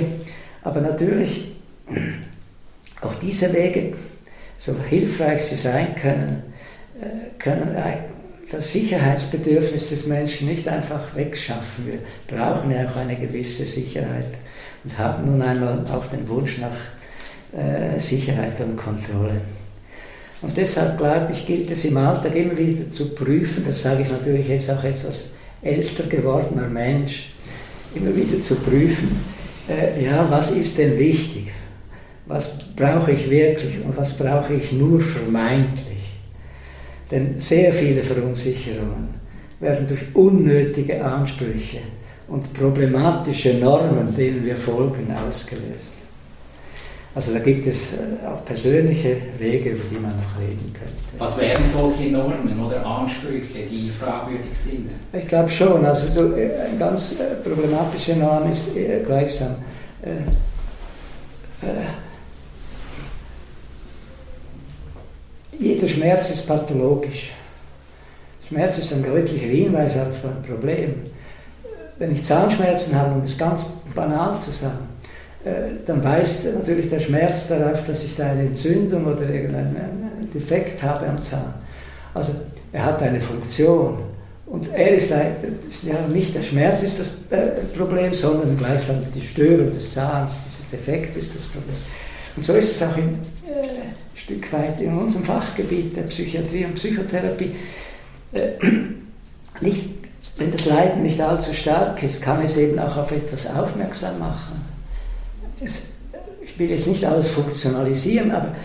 Aber 0.63 0.81
natürlich, 0.81 1.51
auch 3.01 3.15
diese 3.15 3.53
Wege, 3.53 3.93
so 4.57 4.73
hilfreich 4.87 5.43
sie 5.43 5.55
sein 5.55 5.95
können, 5.95 6.43
äh, 7.01 7.39
können 7.39 7.75
das 8.51 8.71
Sicherheitsbedürfnis 8.71 9.89
des 9.89 10.05
Menschen 10.05 10.47
nicht 10.47 10.67
einfach 10.67 11.15
wegschaffen. 11.15 11.87
Wir 11.87 11.99
brauchen 12.27 12.71
ja 12.71 12.89
auch 12.89 12.99
eine 12.99 13.15
gewisse 13.15 13.65
Sicherheit 13.65 14.27
und 14.83 14.97
haben 14.97 15.25
nun 15.25 15.41
einmal 15.41 15.83
auch 15.91 16.07
den 16.07 16.27
Wunsch 16.29 16.59
nach 16.59 16.77
äh, 17.59 17.99
Sicherheit 17.99 18.59
und 18.61 18.77
Kontrolle. 18.77 19.41
Und 20.41 20.55
deshalb 20.55 20.97
glaube 20.97 21.31
ich, 21.31 21.45
gilt 21.45 21.71
es 21.71 21.85
im 21.85 21.97
Alltag 21.97 22.35
immer 22.35 22.57
wieder 22.57 22.89
zu 22.91 23.15
prüfen, 23.15 23.63
das 23.63 23.81
sage 23.81 24.03
ich 24.03 24.11
natürlich 24.11 24.47
jetzt 24.47 24.69
auch 24.69 24.83
etwas 24.83 25.31
älter 25.61 26.03
gewordener 26.03 26.67
Mensch, 26.67 27.33
immer 27.95 28.15
wieder 28.15 28.41
zu 28.41 28.55
prüfen, 28.55 29.09
äh, 29.67 30.03
ja, 30.03 30.27
was 30.29 30.51
ist 30.51 30.77
denn 30.77 30.97
wichtig? 30.99 31.51
Was 32.27 32.57
brauche 32.75 33.11
ich 33.11 33.29
wirklich 33.29 33.83
und 33.83 33.95
was 33.95 34.13
brauche 34.17 34.53
ich 34.53 34.71
nur 34.71 34.99
vermeintlich? 34.99 36.09
Denn 37.11 37.39
sehr 37.39 37.71
viele 37.71 38.01
Verunsicherungen 38.01 39.09
werden 39.59 39.87
durch 39.87 40.15
unnötige 40.15 41.03
Ansprüche 41.03 41.79
und 42.27 42.51
problematische 42.53 43.53
Normen, 43.53 44.15
denen 44.15 44.43
wir 44.43 44.57
folgen, 44.57 45.13
ausgelöst. 45.27 45.95
Also 47.13 47.31
da 47.31 47.39
gibt 47.39 47.65
es 47.65 47.93
äh, 47.93 48.27
auch 48.27 48.43
persönliche 48.43 49.15
Wege, 49.39 49.69
über 49.69 49.83
die 49.89 49.95
man 49.95 50.11
noch 50.17 50.37
reden 50.37 50.73
könnte. 50.73 50.93
Was 51.17 51.39
wären 51.39 51.63
solche 51.65 52.11
Normen 52.11 52.59
oder 52.59 52.85
Ansprüche, 52.85 53.59
die 53.71 53.89
fragwürdig 53.89 54.51
sind? 54.53 54.89
Ich 55.13 55.25
glaube 55.25 55.49
schon. 55.49 55.85
Also 55.85 56.07
so 56.07 56.35
äh, 56.35 56.49
eine 56.67 56.77
ganz 56.77 57.13
äh, 57.13 57.35
problematische 57.41 58.17
Norm 58.17 58.51
ist 58.51 58.71
gleichsam 59.05 59.55
äh, 60.03 60.09
äh, 61.65 61.85
jeder 65.59 65.87
Schmerz 65.87 66.29
ist 66.29 66.47
pathologisch. 66.47 67.31
Schmerz 68.47 68.77
ist 68.77 68.93
ein 68.93 69.03
deutlicher 69.03 69.47
Hinweis 69.47 69.95
auf 69.97 70.23
ein 70.23 70.41
Problem. 70.47 70.95
Wenn 71.97 72.11
ich 72.11 72.23
Zahnschmerzen 72.23 72.95
habe, 72.95 73.15
um 73.15 73.23
es 73.23 73.37
ganz 73.37 73.65
banal 73.95 74.39
zu 74.39 74.51
sagen, 74.51 74.87
äh, 75.43 75.83
dann 75.85 76.03
weist 76.03 76.45
natürlich 76.45 76.89
der 76.89 76.99
Schmerz 76.99 77.47
darauf, 77.47 77.85
dass 77.87 78.03
ich 78.03 78.15
da 78.15 78.27
eine 78.27 78.43
Entzündung 78.43 79.05
oder 79.05 79.29
irgendeinen 79.29 80.29
Defekt 80.33 80.83
habe 80.83 81.07
am 81.07 81.21
Zahn. 81.21 81.53
Also 82.13 82.33
er 82.71 82.85
hat 82.85 83.01
eine 83.01 83.19
Funktion. 83.19 83.97
Und 84.47 84.71
er 84.73 84.91
ist, 84.91 85.09
ja 85.09 85.97
nicht 86.13 86.35
der 86.35 86.43
Schmerz 86.43 86.83
ist 86.83 86.99
das 86.99 87.13
äh, 87.31 87.61
Problem, 87.75 88.13
sondern 88.13 88.55
gleichsam 88.57 88.97
die 89.13 89.25
Störung 89.25 89.71
des 89.71 89.91
Zahns, 89.91 90.43
dieser 90.43 90.77
Defekt 90.77 91.17
ist 91.17 91.33
das 91.33 91.47
Problem. 91.47 91.75
Und 92.35 92.43
so 92.43 92.53
ist 92.53 92.75
es 92.75 92.83
auch 92.83 92.95
äh, 92.95 93.09
Stück 94.25 94.51
weit 94.53 94.81
in 94.81 94.91
unserem 94.97 95.23
Fachgebiet 95.23 95.95
der 95.95 96.01
Psychiatrie 96.03 96.65
und 96.65 96.73
Psychotherapie. 96.73 97.51
Äh, 98.33 98.53
nicht, 99.61 99.87
wenn 100.37 100.51
das 100.51 100.65
Leiden 100.65 101.03
nicht 101.03 101.21
allzu 101.21 101.53
stark 101.53 102.01
ist, 102.01 102.23
kann 102.23 102.43
es 102.43 102.57
eben 102.57 102.79
auch 102.79 102.97
auf 102.97 103.11
etwas 103.11 103.45
aufmerksam 103.55 104.17
machen. 104.17 104.59
Es, 105.63 105.89
ich 106.41 106.57
will 106.57 106.71
jetzt 106.71 106.87
nicht 106.87 107.05
alles 107.05 107.27
funktionalisieren, 107.27 108.31
aber 108.31 108.55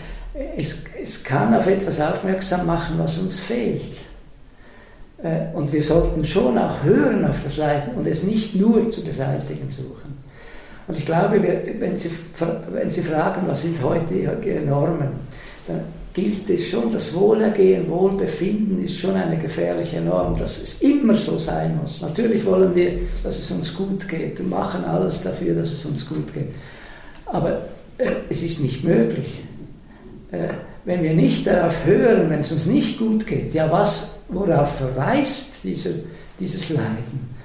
es, 0.57 0.85
es 1.01 1.23
kann 1.23 1.53
auf 1.53 1.67
etwas 1.67 2.01
aufmerksam 2.01 2.65
machen, 2.65 2.97
was 2.97 3.19
uns 3.19 3.37
fehlt. 3.39 3.83
Äh, 5.21 5.53
und 5.53 5.71
wir 5.71 5.83
sollten 5.83 6.25
schon 6.25 6.57
auch 6.57 6.81
hören 6.81 7.23
auf 7.29 7.43
das 7.43 7.57
Leiden 7.57 7.93
und 7.93 8.07
es 8.07 8.23
nicht 8.23 8.55
nur 8.55 8.89
zu 8.89 9.03
beseitigen 9.03 9.69
suchen. 9.69 10.17
Und 10.87 10.97
ich 10.97 11.05
glaube, 11.05 11.39
wenn 11.79 11.95
Sie, 11.95 12.09
wenn 12.71 12.89
Sie 12.89 13.03
fragen, 13.03 13.43
was 13.45 13.61
sind 13.61 13.79
heute 13.83 14.15
Normen, 14.65 15.09
dann 15.71 15.81
gilt 16.13 16.49
es 16.49 16.67
schon, 16.67 16.91
das 16.91 17.13
Wohlergehen, 17.13 17.87
Wohlbefinden 17.87 18.83
ist 18.83 18.97
schon 18.97 19.15
eine 19.15 19.37
gefährliche 19.37 20.01
Norm, 20.01 20.37
dass 20.37 20.61
es 20.61 20.81
immer 20.81 21.13
so 21.13 21.37
sein 21.37 21.77
muss. 21.81 22.01
Natürlich 22.01 22.45
wollen 22.45 22.75
wir, 22.75 22.99
dass 23.23 23.39
es 23.39 23.49
uns 23.51 23.73
gut 23.73 24.07
geht 24.07 24.39
und 24.39 24.49
machen 24.49 24.83
alles 24.83 25.21
dafür, 25.21 25.55
dass 25.55 25.71
es 25.71 25.85
uns 25.85 26.07
gut 26.07 26.33
geht. 26.33 26.49
Aber 27.25 27.61
äh, 27.97 28.11
es 28.29 28.43
ist 28.43 28.61
nicht 28.61 28.83
möglich. 28.83 29.41
Äh, 30.31 30.49
wenn 30.83 31.03
wir 31.03 31.13
nicht 31.13 31.47
darauf 31.47 31.85
hören, 31.85 32.29
wenn 32.29 32.39
es 32.39 32.51
uns 32.51 32.65
nicht 32.65 32.97
gut 32.97 33.25
geht, 33.25 33.53
ja, 33.53 33.71
was, 33.71 34.19
worauf 34.29 34.75
verweist 34.75 35.63
diese, 35.63 36.03
dieses 36.39 36.69
Leiden, 36.69 37.35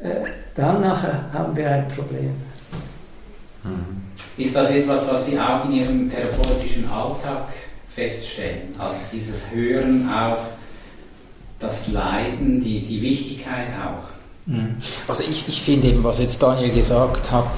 äh, 0.00 0.30
dann 0.54 0.80
nachher 0.80 1.30
haben 1.32 1.54
wir 1.54 1.70
ein 1.70 1.88
Problem. 1.88 2.30
Mhm. 3.62 4.06
Ist 4.38 4.54
das 4.56 4.70
etwas, 4.70 5.08
was 5.08 5.26
Sie 5.26 5.38
auch 5.38 5.64
in 5.66 5.72
Ihrem 5.72 6.10
therapeutischen 6.10 6.84
Alltag 6.90 7.48
feststellen? 7.96 8.68
Also 8.78 8.96
dieses 9.12 9.50
Hören 9.52 10.08
auf 10.08 10.38
das 11.58 11.88
Leiden, 11.88 12.60
die, 12.60 12.80
die 12.80 13.00
Wichtigkeit 13.00 13.68
auch? 13.82 14.04
Mhm. 14.46 14.76
Also 15.08 15.22
ich, 15.22 15.48
ich 15.48 15.62
finde 15.62 15.88
eben, 15.88 16.04
was 16.04 16.18
jetzt 16.18 16.40
Daniel 16.40 16.72
gesagt 16.72 17.32
hat, 17.32 17.50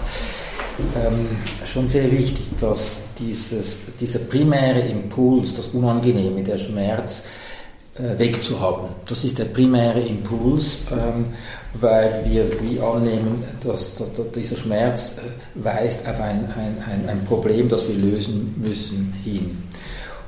ähm, 0.94 1.26
schon 1.66 1.88
sehr 1.88 2.10
wichtig, 2.10 2.46
dass 2.60 2.98
dieses, 3.18 3.76
dieser 3.98 4.20
primäre 4.20 4.80
Impuls, 4.80 5.54
das 5.54 5.68
Unangenehme, 5.68 6.42
der 6.44 6.56
Schmerz, 6.56 7.24
äh, 7.98 8.16
wegzuhaben. 8.16 8.90
Das 9.08 9.24
ist 9.24 9.40
der 9.40 9.46
primäre 9.46 10.00
Impuls, 10.00 10.78
ähm, 10.92 11.26
weil 11.74 12.24
wir 12.28 12.48
wie 12.62 12.78
annehmen, 12.80 13.42
dass, 13.64 13.96
dass, 13.96 14.12
dass 14.12 14.30
dieser 14.30 14.56
Schmerz 14.56 15.16
äh, 15.16 15.64
weist 15.64 16.08
auf 16.08 16.20
ein, 16.20 16.44
ein, 16.56 16.76
ein, 16.88 17.08
ein, 17.08 17.24
Problem, 17.24 17.68
das 17.68 17.88
wir 17.88 17.96
lösen 17.96 18.54
müssen, 18.56 19.12
hin. 19.24 19.67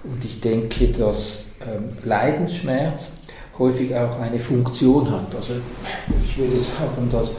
Und 0.04 0.24
ich 0.24 0.40
denke, 0.40 0.88
dass 0.88 1.40
ähm, 1.60 1.90
Leidensschmerz 2.04 3.08
häufig 3.58 3.94
auch 3.94 4.18
eine 4.20 4.38
Funktion 4.38 5.10
hat. 5.10 5.34
Also 5.34 5.54
ich 6.24 6.38
würde 6.38 6.58
sagen, 6.58 7.08
dass 7.10 7.32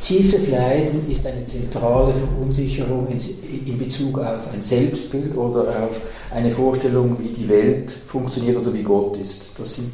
Tiefes 0.00 0.48
Leiden 0.48 1.10
ist 1.10 1.26
eine 1.26 1.44
zentrale 1.44 2.14
Verunsicherung 2.14 3.08
in, 3.08 3.78
Bezug 3.78 4.18
auf 4.18 4.52
ein 4.52 4.62
Selbstbild 4.62 5.36
oder 5.36 5.62
auf 5.84 6.00
eine 6.32 6.50
Vorstellung, 6.50 7.16
wie 7.18 7.28
die 7.28 7.48
Welt 7.48 7.90
funktioniert 7.90 8.56
oder 8.56 8.72
wie 8.72 8.82
Gott 8.82 9.16
ist. 9.16 9.50
Das 9.58 9.74
sind, 9.74 9.92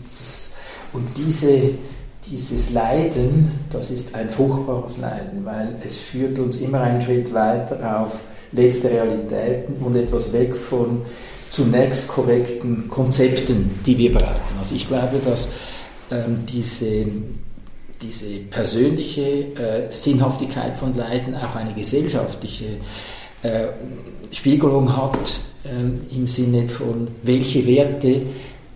und 0.92 1.08
diese, 1.16 1.70
dieses 2.30 2.70
Leiden, 2.70 3.50
das 3.70 3.90
ist 3.90 4.14
ein 4.14 4.28
furchtbares 4.28 4.98
Leiden, 4.98 5.44
weil 5.44 5.76
es 5.84 5.96
führt 5.96 6.38
uns 6.38 6.56
immer 6.56 6.82
einen 6.82 7.00
Schritt 7.00 7.32
weiter 7.32 8.02
auf 8.02 8.20
letzte 8.52 8.90
Realitäten 8.90 9.76
und 9.84 9.96
etwas 9.96 10.32
weg 10.32 10.54
von 10.54 11.02
zunächst 11.54 12.08
korrekten 12.08 12.88
Konzepten, 12.88 13.70
die 13.86 13.96
wir 13.96 14.12
brauchen. 14.12 14.58
Also 14.58 14.74
ich 14.74 14.88
glaube, 14.88 15.18
dass 15.24 15.48
ähm, 16.10 16.44
diese 16.46 17.06
diese 18.02 18.38
persönliche 18.50 19.22
äh, 19.22 19.90
Sinnhaftigkeit 19.90 20.76
von 20.76 20.94
Leiden 20.94 21.34
auch 21.34 21.54
eine 21.56 21.72
gesellschaftliche 21.72 22.76
äh, 23.42 23.68
Spiegelung 24.30 24.94
hat 24.94 25.38
äh, 25.64 26.14
im 26.14 26.26
Sinne 26.26 26.68
von, 26.68 27.08
welche 27.22 27.66
Werte 27.66 28.22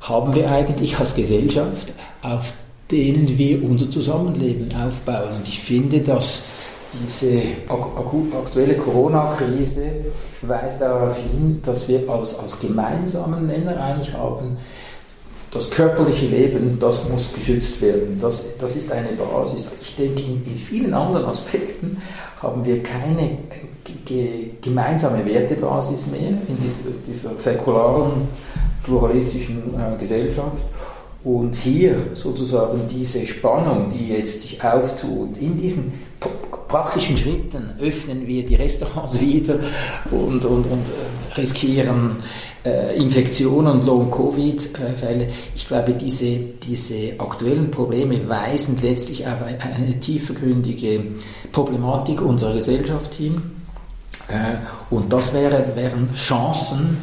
haben 0.00 0.34
wir 0.34 0.50
eigentlich 0.50 0.98
als 0.98 1.14
Gesellschaft, 1.14 1.92
auf 2.22 2.54
denen 2.90 3.36
wir 3.36 3.62
unser 3.62 3.90
Zusammenleben 3.90 4.72
aufbauen. 4.74 5.36
Und 5.38 5.48
ich 5.48 5.60
finde, 5.60 6.00
dass 6.00 6.44
diese 6.92 7.40
aktuelle 7.68 8.76
Corona-Krise 8.76 9.82
weist 10.42 10.80
darauf 10.80 11.16
hin, 11.18 11.60
dass 11.64 11.88
wir 11.88 12.08
als, 12.08 12.38
als 12.38 12.58
gemeinsamen 12.58 13.46
Nenner 13.46 13.78
eigentlich 13.82 14.12
haben, 14.14 14.56
das 15.50 15.70
körperliche 15.70 16.26
Leben, 16.26 16.78
das 16.78 17.08
muss 17.08 17.32
geschützt 17.32 17.80
werden. 17.80 18.18
Das, 18.20 18.42
das 18.58 18.76
ist 18.76 18.92
eine 18.92 19.08
Basis. 19.08 19.70
Ich 19.80 19.96
denke, 19.96 20.22
in, 20.22 20.44
in 20.44 20.56
vielen 20.56 20.92
anderen 20.92 21.26
Aspekten 21.26 22.00
haben 22.42 22.64
wir 22.64 22.82
keine 22.82 23.38
ge 24.04 24.50
gemeinsame 24.60 25.24
Wertebasis 25.24 26.06
mehr 26.06 26.28
in 26.28 26.58
dieser, 26.62 26.90
dieser 27.06 27.38
säkularen, 27.38 28.28
pluralistischen 28.82 29.74
äh, 29.74 29.96
Gesellschaft. 29.98 30.64
Und 31.24 31.54
hier 31.54 31.96
sozusagen 32.14 32.86
diese 32.88 33.26
Spannung, 33.26 33.90
die 33.92 34.10
jetzt 34.10 34.42
sich 34.42 34.62
auftut, 34.62 35.36
in 35.38 35.56
diesen 35.56 35.92
praktischen 36.68 37.16
Schritten 37.16 37.70
öffnen 37.80 38.26
wir 38.26 38.44
die 38.44 38.54
Restaurants 38.54 39.18
wieder 39.20 39.58
und, 40.10 40.44
und, 40.44 40.64
und 40.66 40.84
äh, 40.86 41.34
riskieren 41.40 42.16
äh, 42.64 42.96
Infektionen 42.96 43.80
und 43.80 43.86
Long-Covid-Fälle. 43.86 45.28
Ich 45.56 45.66
glaube, 45.66 45.94
diese, 45.94 46.38
diese 46.38 47.18
aktuellen 47.18 47.70
Probleme 47.70 48.28
weisen 48.28 48.76
letztlich 48.82 49.26
auf 49.26 49.42
eine, 49.42 49.98
tiefergründige 50.00 51.02
Problematik 51.52 52.22
unserer 52.22 52.54
Gesellschaft 52.54 53.14
hin. 53.14 53.40
Äh, 54.28 54.56
und 54.90 55.12
das 55.12 55.32
wären, 55.32 55.74
wären 55.74 56.12
Chancen, 56.14 56.98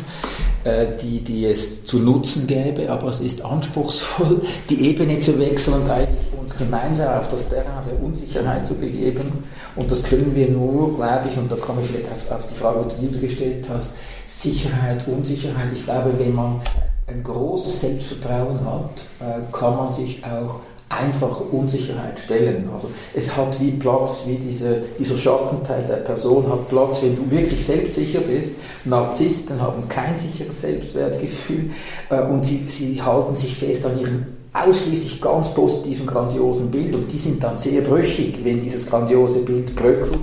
die, 1.02 1.20
die 1.20 1.46
es 1.46 1.86
zu 1.86 2.00
nutzen 2.00 2.48
gäbe, 2.48 2.90
aber 2.90 3.10
es 3.10 3.22
ist 3.22 3.44
anspruchsvoll, 3.44 4.42
die 4.70 4.90
Ebene 4.90 5.20
zu 5.20 5.38
wechseln 5.40 5.82
und 5.82 5.90
eigentlich 5.90 6.28
uns 6.40 6.58
gemeinsam 6.58 7.20
auf 7.20 7.28
das 7.30 7.48
Terrain 7.48 7.84
der 7.88 8.02
Unsicherheit 8.04 8.66
zu 8.66 8.74
begeben. 8.74 9.44
Und 9.76 9.92
das 9.92 10.04
können 10.04 10.34
wir 10.34 10.50
nur, 10.50 10.96
glaube 10.96 11.28
ich, 11.30 11.38
und 11.38 11.52
da 11.52 11.56
komme 11.56 11.82
ich 11.82 11.88
vielleicht 11.88 12.08
auf, 12.12 12.32
auf 12.32 12.48
die 12.48 12.56
Frage, 12.56 12.88
die 13.00 13.12
du 13.12 13.20
gestellt 13.20 13.68
hast, 13.70 13.92
Sicherheit, 14.28 15.08
Unsicherheit. 15.08 15.70
Ich 15.74 15.84
glaube, 15.84 16.14
wenn 16.18 16.34
man 16.34 16.62
ein 17.08 17.22
großes 17.24 17.82
Selbstvertrauen 17.82 18.60
hat, 18.66 19.06
äh, 19.20 19.42
kann 19.52 19.76
man 19.76 19.94
sich 19.94 20.24
auch 20.26 20.62
einfach 20.90 21.42
Unsicherheit 21.52 22.20
stellen. 22.20 22.70
Also 22.72 22.92
es 23.14 23.36
hat 23.36 23.60
wie 23.60 23.72
Platz, 23.72 24.24
wie 24.28 24.36
diese, 24.36 24.84
dieser 25.00 25.18
Schattenteil 25.18 25.84
der 25.84 25.98
Person 25.98 26.48
hat 26.50 26.70
Platz, 26.70 27.02
wenn 27.02 27.16
du 27.16 27.30
wirklich 27.32 27.64
selbstsicher 27.66 28.20
bist. 28.20 28.54
Narzissten 28.86 29.60
haben 29.60 29.88
kein 29.88 30.16
sicheres 30.16 30.62
Selbstwertgefühl 30.62 31.72
äh, 32.10 32.22
und 32.22 32.46
sie, 32.46 32.66
sie 32.68 33.02
halten 33.02 33.36
sich 33.36 33.56
fest 33.58 33.86
an 33.86 34.00
ihrem 34.00 34.26
ausschließlich 34.54 35.20
ganz 35.20 35.54
positiven, 35.54 36.06
grandiosen 36.06 36.72
Bild 36.72 36.96
und 36.96 37.12
die 37.12 37.18
sind 37.18 37.44
dann 37.44 37.58
sehr 37.58 37.82
brüchig. 37.82 38.40
Wenn 38.44 38.62
dieses 38.62 38.86
grandiose 38.86 39.40
Bild 39.40 39.76
bröckelt, 39.76 40.20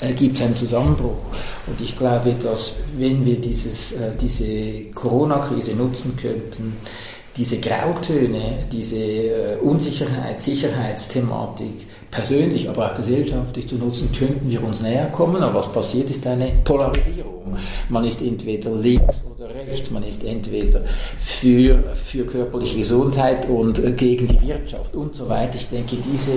äh, 0.00 0.12
gibt 0.12 0.36
es 0.36 0.42
einen 0.42 0.56
Zusammenbruch. 0.56 1.16
Und 1.66 1.80
ich 1.80 1.96
glaube, 1.96 2.34
dass 2.34 2.74
wenn 2.96 3.24
wir 3.24 3.40
dieses, 3.40 3.92
äh, 3.92 4.12
diese 4.20 4.90
Corona-Krise 4.94 5.72
nutzen 5.72 6.16
könnten, 6.20 6.76
diese 7.36 7.58
Grautöne, 7.58 8.58
diese 8.70 8.96
äh, 8.96 9.56
Unsicherheit, 9.56 10.40
Sicherheitsthematik 10.40 11.86
persönlich, 12.10 12.68
aber 12.68 12.92
auch 12.92 12.96
gesellschaftlich 12.96 13.68
zu 13.68 13.74
nutzen, 13.74 14.10
könnten 14.16 14.48
wir 14.48 14.62
uns 14.62 14.82
näher 14.82 15.06
kommen. 15.06 15.42
Aber 15.42 15.54
was 15.54 15.72
passiert, 15.72 16.10
ist 16.10 16.24
eine 16.26 16.52
Polarisierung. 16.62 17.56
Man 17.88 18.04
ist 18.04 18.22
entweder 18.22 18.70
links 18.70 19.22
oder 19.34 19.48
rechts, 19.52 19.90
man 19.90 20.04
ist 20.04 20.22
entweder 20.22 20.82
für, 21.18 21.82
für 21.94 22.24
körperliche 22.24 22.78
Gesundheit 22.78 23.48
und 23.48 23.78
äh, 23.78 23.92
gegen 23.92 24.28
die 24.28 24.40
Wirtschaft 24.40 24.94
und 24.94 25.14
so 25.14 25.28
weiter. 25.28 25.56
Ich 25.56 25.68
denke, 25.68 25.96
diese, 25.96 26.32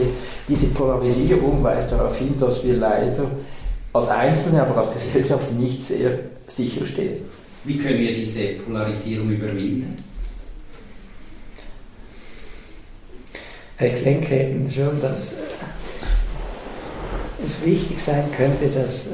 diese 0.47 0.67
Polarisierung 0.67 1.63
weist 1.63 1.91
darauf 1.91 2.17
hin, 2.17 2.33
dass 2.39 2.63
wir 2.63 2.75
leider 2.75 3.29
als 3.93 4.07
Einzelne, 4.09 4.63
aber 4.63 4.77
als 4.77 4.91
Gesellschaft 4.91 5.51
nicht 5.53 5.81
sehr 5.81 6.17
sicher 6.47 6.85
stehen. 6.85 7.17
Wie 7.63 7.77
können 7.77 7.99
wir 7.99 8.15
diese 8.15 8.53
Polarisierung 8.65 9.29
überwinden? 9.29 10.06
Ich 13.79 14.01
denke 14.01 14.35
eben 14.35 14.67
schon, 14.67 14.99
dass 15.01 15.33
äh, 15.33 15.35
es 17.45 17.63
wichtig 17.63 18.01
sein 18.01 18.23
könnte, 18.35 18.69
dass 18.69 19.07
äh, 19.07 19.11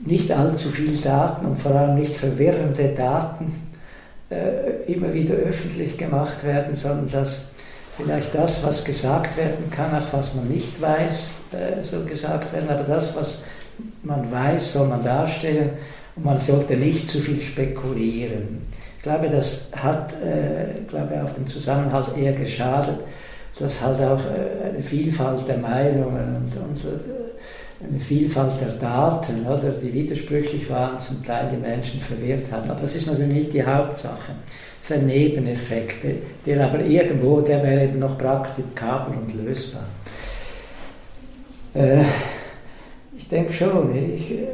nicht 0.00 0.30
allzu 0.30 0.68
viel 0.70 0.94
Daten 0.98 1.46
und 1.46 1.56
vor 1.56 1.72
allem 1.72 1.94
nicht 1.94 2.14
verwirrende 2.14 2.90
Daten 2.90 3.54
äh, 4.28 4.92
immer 4.92 5.14
wieder 5.14 5.32
öffentlich 5.34 5.96
gemacht 5.96 6.44
werden, 6.44 6.74
sondern 6.74 7.10
dass 7.10 7.46
vielleicht 7.96 8.34
das, 8.34 8.62
was 8.64 8.84
gesagt 8.84 9.38
werden 9.38 9.70
kann, 9.70 9.94
auch 9.94 10.12
was 10.12 10.34
man 10.34 10.48
nicht 10.48 10.82
weiß, 10.82 11.36
so 11.82 12.04
gesagt 12.04 12.52
werden, 12.52 12.68
aber 12.68 12.82
das, 12.82 13.14
was 13.14 13.44
man 14.02 14.30
weiß, 14.30 14.72
soll 14.72 14.88
man 14.88 15.02
darstellen. 15.02 15.70
Und 16.16 16.24
man 16.24 16.36
sollte 16.36 16.76
nicht 16.76 17.08
zu 17.08 17.20
viel 17.20 17.40
spekulieren 17.40 18.66
glaube, 19.04 19.28
das 19.28 19.70
hat 19.76 20.12
äh, 20.14 20.82
glaube 20.88 21.22
auch 21.22 21.30
dem 21.30 21.46
Zusammenhalt 21.46 22.08
eher 22.16 22.32
geschadet, 22.32 22.98
dass 23.58 23.80
halt 23.80 24.00
auch 24.00 24.20
äh, 24.24 24.70
eine 24.70 24.82
Vielfalt 24.82 25.46
der 25.46 25.58
Meinungen 25.58 26.36
und, 26.36 26.56
und 26.56 26.84
äh, 26.84 27.86
eine 27.88 28.00
Vielfalt 28.00 28.60
der 28.60 28.70
Daten, 28.70 29.46
oder, 29.46 29.70
die 29.70 29.92
widersprüchlich 29.92 30.68
waren, 30.70 30.98
zum 30.98 31.22
Teil 31.22 31.48
die 31.52 31.56
Menschen 31.56 32.00
verwirrt 32.00 32.50
haben. 32.50 32.68
Aber 32.70 32.80
das 32.80 32.96
ist 32.96 33.06
natürlich 33.06 33.34
nicht 33.34 33.52
die 33.52 33.64
Hauptsache. 33.64 34.32
Das 34.80 34.90
ist 34.90 34.96
ein 34.96 35.06
Nebeneffekt, 35.06 36.04
der 36.46 36.64
aber 36.64 36.80
irgendwo, 36.80 37.40
der 37.42 37.62
wäre 37.62 37.84
eben 37.84 37.98
noch 37.98 38.16
praktikabel 38.16 39.16
und 39.18 39.44
lösbar. 39.44 39.84
Äh, 41.74 42.04
ich 43.16 43.28
denke 43.28 43.52
schon, 43.52 43.94
ich, 43.94 44.32
äh, 44.32 44.44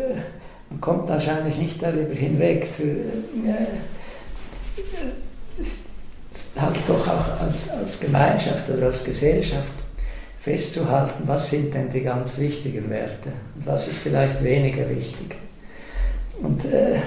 man 0.70 0.80
kommt 0.80 1.08
wahrscheinlich 1.08 1.58
nicht 1.58 1.80
darüber 1.80 2.14
hinweg. 2.14 2.72
Zu, 2.72 2.82
äh, 2.82 3.66
halt 6.56 6.76
doch 6.86 7.08
auch 7.08 7.40
als, 7.40 7.70
als 7.70 8.00
Gemeinschaft 8.00 8.68
oder 8.70 8.86
als 8.86 9.04
Gesellschaft 9.04 9.72
festzuhalten, 10.38 11.22
was 11.26 11.50
sind 11.50 11.74
denn 11.74 11.90
die 11.90 12.00
ganz 12.00 12.38
wichtigen 12.38 12.88
Werte 12.88 13.30
und 13.56 13.66
was 13.66 13.88
ist 13.88 13.98
vielleicht 13.98 14.42
weniger 14.42 14.88
wichtig. 14.88 15.36
Und 16.42 16.64
äh, 16.64 16.98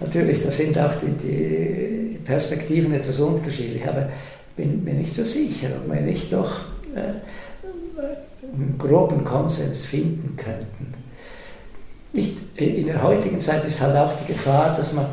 natürlich, 0.00 0.42
da 0.42 0.50
sind 0.50 0.78
auch 0.78 0.94
die, 0.94 1.10
die, 1.26 2.18
Perspektiven 2.24 2.92
etwas 2.92 3.20
unterschiedlich, 3.20 3.86
aber 3.88 4.10
bin 4.54 4.84
mir 4.84 4.92
nicht 4.92 5.14
so 5.14 5.24
sicher, 5.24 5.68
ob 5.76 5.90
wir 5.90 6.02
nicht 6.02 6.30
doch 6.30 6.60
äh, 6.94 7.14
einen 8.42 8.76
groben 8.76 9.24
Konsens 9.24 9.86
finden 9.86 10.36
könnten. 10.36 10.92
Nicht, 12.12 12.36
in 12.56 12.86
der 12.86 13.02
heutigen 13.02 13.40
Zeit 13.40 13.64
ist 13.64 13.80
halt 13.80 13.96
auch 13.96 14.12
die 14.14 14.32
Gefahr, 14.32 14.74
dass 14.76 14.92
man, 14.92 15.06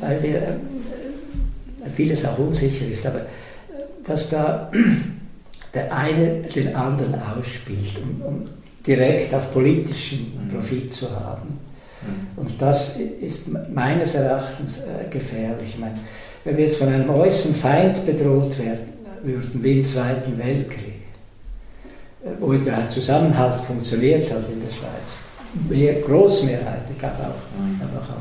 weil 0.00 0.22
wir 0.22 0.36
äh, 0.36 1.90
vieles 1.94 2.24
auch 2.24 2.38
unsicher 2.38 2.86
ist, 2.86 3.06
aber 3.06 3.20
äh, 3.20 3.24
dass 4.06 4.30
da 4.30 4.70
der 5.74 5.94
eine 5.94 6.42
den 6.42 6.74
anderen 6.74 7.14
ausspielt, 7.14 7.96
um, 8.02 8.22
um 8.22 8.44
direkt 8.86 9.32
auch 9.34 9.50
politischen 9.50 10.32
mhm. 10.44 10.48
Profit 10.48 10.92
zu 10.92 11.10
haben. 11.10 11.58
Mhm. 12.02 12.42
Und 12.42 12.60
das 12.60 12.96
ist 12.96 13.48
meines 13.72 14.14
Erachtens 14.14 14.78
äh, 14.78 15.08
gefährlich. 15.10 15.74
Ich 15.74 15.78
meine, 15.78 15.94
wenn 16.44 16.56
wir 16.56 16.64
jetzt 16.64 16.76
von 16.78 16.88
einem 16.88 17.10
äußeren 17.10 17.54
Feind 17.54 18.06
bedroht 18.06 18.58
werden 18.58 18.88
würden, 19.22 19.62
wie 19.62 19.78
im 19.78 19.84
Zweiten 19.84 20.38
Weltkrieg, 20.38 20.94
wo 22.38 22.52
der 22.52 22.88
Zusammenhalt 22.88 23.60
funktioniert 23.62 24.30
hat 24.30 24.48
in 24.48 24.60
der 24.60 24.70
Schweiz, 24.70 25.18
mehr, 25.68 26.00
Großmehrheit, 26.00 26.82
ich 26.96 27.02
habe 27.02 27.22
auch, 27.22 27.60
mhm. 27.60 27.80
hab 27.80 28.02
auch 28.02 28.14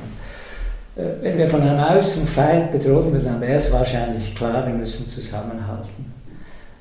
wenn 0.95 1.37
wir 1.37 1.49
von 1.49 1.61
einem 1.61 1.97
äußeren 1.97 2.27
Feind 2.27 2.71
bedroht 2.71 3.11
werden, 3.11 3.25
dann 3.25 3.41
wäre 3.41 3.57
es 3.57 3.71
wahrscheinlich 3.71 4.35
klar, 4.35 4.65
wir 4.67 4.73
müssen 4.73 5.07
zusammenhalten. 5.07 6.13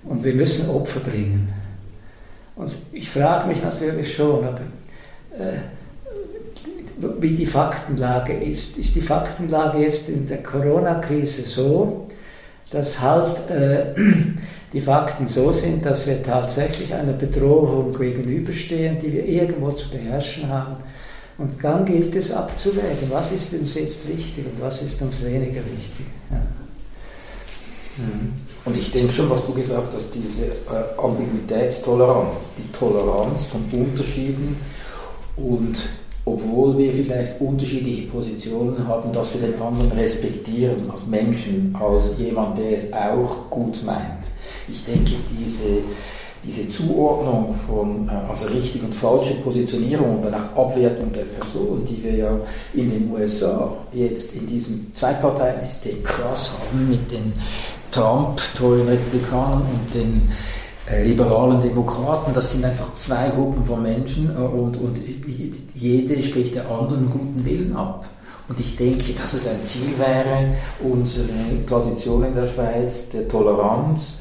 Und 0.04 0.24
wir 0.24 0.34
müssen 0.34 0.68
Opfer 0.70 1.00
bringen. 1.00 1.52
Und 2.56 2.72
ich 2.92 3.08
frage 3.08 3.46
mich 3.46 3.62
natürlich 3.62 4.14
schon, 4.14 4.44
aber, 4.44 4.60
äh, 5.38 5.58
wie 7.20 7.30
die 7.30 7.46
Faktenlage 7.46 8.32
ist. 8.32 8.76
Ist 8.78 8.96
die 8.96 9.00
Faktenlage 9.00 9.78
jetzt 9.78 10.08
in 10.08 10.26
der 10.26 10.42
Corona-Krise 10.42 11.42
so, 11.42 12.08
dass 12.70 13.00
halt 13.00 13.50
äh, 13.50 13.94
die 14.72 14.80
Fakten 14.80 15.28
so 15.28 15.52
sind, 15.52 15.86
dass 15.86 16.06
wir 16.06 16.22
tatsächlich 16.22 16.92
einer 16.92 17.12
Bedrohung 17.12 17.92
gegenüberstehen, 17.92 18.98
die 18.98 19.12
wir 19.12 19.24
irgendwo 19.24 19.70
zu 19.70 19.90
beherrschen 19.90 20.48
haben? 20.48 20.76
Und 21.38 21.62
dann 21.62 21.84
gilt 21.84 22.14
es 22.16 22.32
abzuwägen, 22.32 23.10
was 23.10 23.30
ist 23.30 23.52
uns 23.54 23.74
jetzt 23.74 24.08
wichtig 24.08 24.44
und 24.44 24.60
was 24.60 24.82
ist 24.82 25.00
uns 25.00 25.24
weniger 25.24 25.60
wichtig. 25.60 26.06
Ja. 26.30 26.38
Mhm. 27.98 28.32
Und 28.64 28.76
ich 28.76 28.90
denke 28.90 29.12
schon, 29.12 29.30
was 29.30 29.46
du 29.46 29.54
gesagt 29.54 29.94
hast, 29.94 30.08
diese 30.14 30.46
äh, 30.46 31.00
Ambiguitätstoleranz, 31.00 32.36
die 32.58 32.70
Toleranz 32.76 33.44
von 33.46 33.64
Unterschieden 33.72 34.56
und 35.36 35.88
obwohl 36.24 36.76
wir 36.76 36.92
vielleicht 36.92 37.40
unterschiedliche 37.40 38.08
Positionen 38.08 38.86
haben, 38.86 39.12
dass 39.12 39.32
wir 39.32 39.48
den 39.48 39.60
anderen 39.62 39.92
respektieren 39.92 40.90
als 40.90 41.06
Menschen, 41.06 41.74
als 41.74 42.18
jemand, 42.18 42.58
der 42.58 42.72
es 42.72 42.92
auch 42.92 43.48
gut 43.48 43.82
meint. 43.84 44.28
Ich 44.68 44.84
denke, 44.84 45.12
diese 45.38 45.78
diese 46.48 46.68
Zuordnung 46.70 47.52
von 47.52 48.08
äh, 48.08 48.30
also 48.30 48.46
richtig 48.46 48.82
und 48.82 48.94
falsche 48.94 49.34
Positionierung 49.34 50.16
und 50.16 50.24
dann 50.24 50.34
auch 50.34 50.66
Abwertung 50.66 51.12
der 51.12 51.24
Person, 51.24 51.84
die 51.84 52.02
wir 52.02 52.14
ja 52.14 52.40
in 52.74 52.90
den 52.90 53.10
USA 53.12 53.72
jetzt 53.92 54.32
in 54.34 54.46
diesem 54.46 54.92
Zwei-Parteien-System 54.94 56.02
krass 56.02 56.52
haben 56.52 56.88
mit 56.88 57.10
den 57.12 57.32
Trump-treuen 57.90 58.88
Republikanern 58.88 59.62
und 59.62 59.94
den 59.94 60.30
äh, 60.90 61.04
liberalen 61.04 61.60
Demokraten, 61.60 62.32
das 62.32 62.52
sind 62.52 62.64
einfach 62.64 62.94
zwei 62.94 63.28
Gruppen 63.28 63.64
von 63.66 63.82
Menschen 63.82 64.34
äh, 64.34 64.40
und, 64.40 64.78
und 64.78 64.98
jede 65.74 66.22
spricht 66.22 66.54
der 66.54 66.70
anderen 66.70 67.10
guten 67.10 67.44
Willen 67.44 67.76
ab. 67.76 68.08
Und 68.48 68.58
ich 68.58 68.76
denke, 68.76 69.12
dass 69.12 69.34
es 69.34 69.46
ein 69.46 69.62
Ziel 69.62 69.92
wäre, 69.98 70.54
unsere 70.80 71.28
Tradition 71.66 72.24
in 72.24 72.34
der 72.34 72.46
Schweiz 72.46 73.10
der 73.10 73.28
Toleranz, 73.28 74.14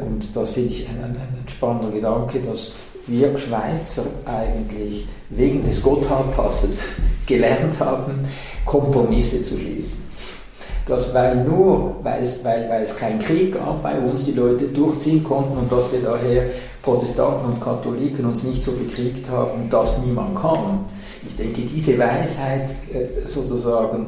und 0.00 0.34
das 0.34 0.50
finde 0.50 0.72
ich 0.72 0.88
ein, 0.88 1.02
ein, 1.02 1.16
ein, 1.16 1.48
spannender 1.48 1.90
Gedanke, 1.90 2.40
dass 2.40 2.72
wir 3.06 3.36
Schweizer 3.36 4.04
eigentlich 4.24 5.06
wegen 5.30 5.64
des 5.64 5.82
Gotthardpasses 5.82 6.80
gelernt 7.26 7.78
haben, 7.80 8.20
Kompromisse 8.64 9.42
zu 9.42 9.56
schließen. 9.56 10.04
Dass 10.86 11.12
weil 11.12 11.44
nur, 11.44 11.96
weil 12.02 12.22
es, 12.22 12.44
weil, 12.44 12.68
weil 12.68 12.82
es 12.82 12.96
keinen 12.96 13.18
Krieg 13.18 13.54
gab 13.54 13.82
bei 13.82 13.98
uns, 13.98 14.24
die 14.24 14.32
Leute 14.32 14.66
durchziehen 14.66 15.24
konnten 15.24 15.58
und 15.58 15.70
dass 15.70 15.90
wir 15.90 16.00
daher 16.00 16.44
Protestanten 16.82 17.46
und 17.46 17.60
Katholiken 17.60 18.24
uns 18.24 18.44
nicht 18.44 18.62
so 18.62 18.70
bekriegt 18.70 19.28
haben, 19.28 19.68
dass 19.68 19.98
niemand 19.98 20.36
kam. 20.36 20.84
Ich 21.26 21.36
denke, 21.36 21.62
diese 21.62 21.98
Weisheit 21.98 22.70
äh, 22.92 23.26
sozusagen 23.26 24.06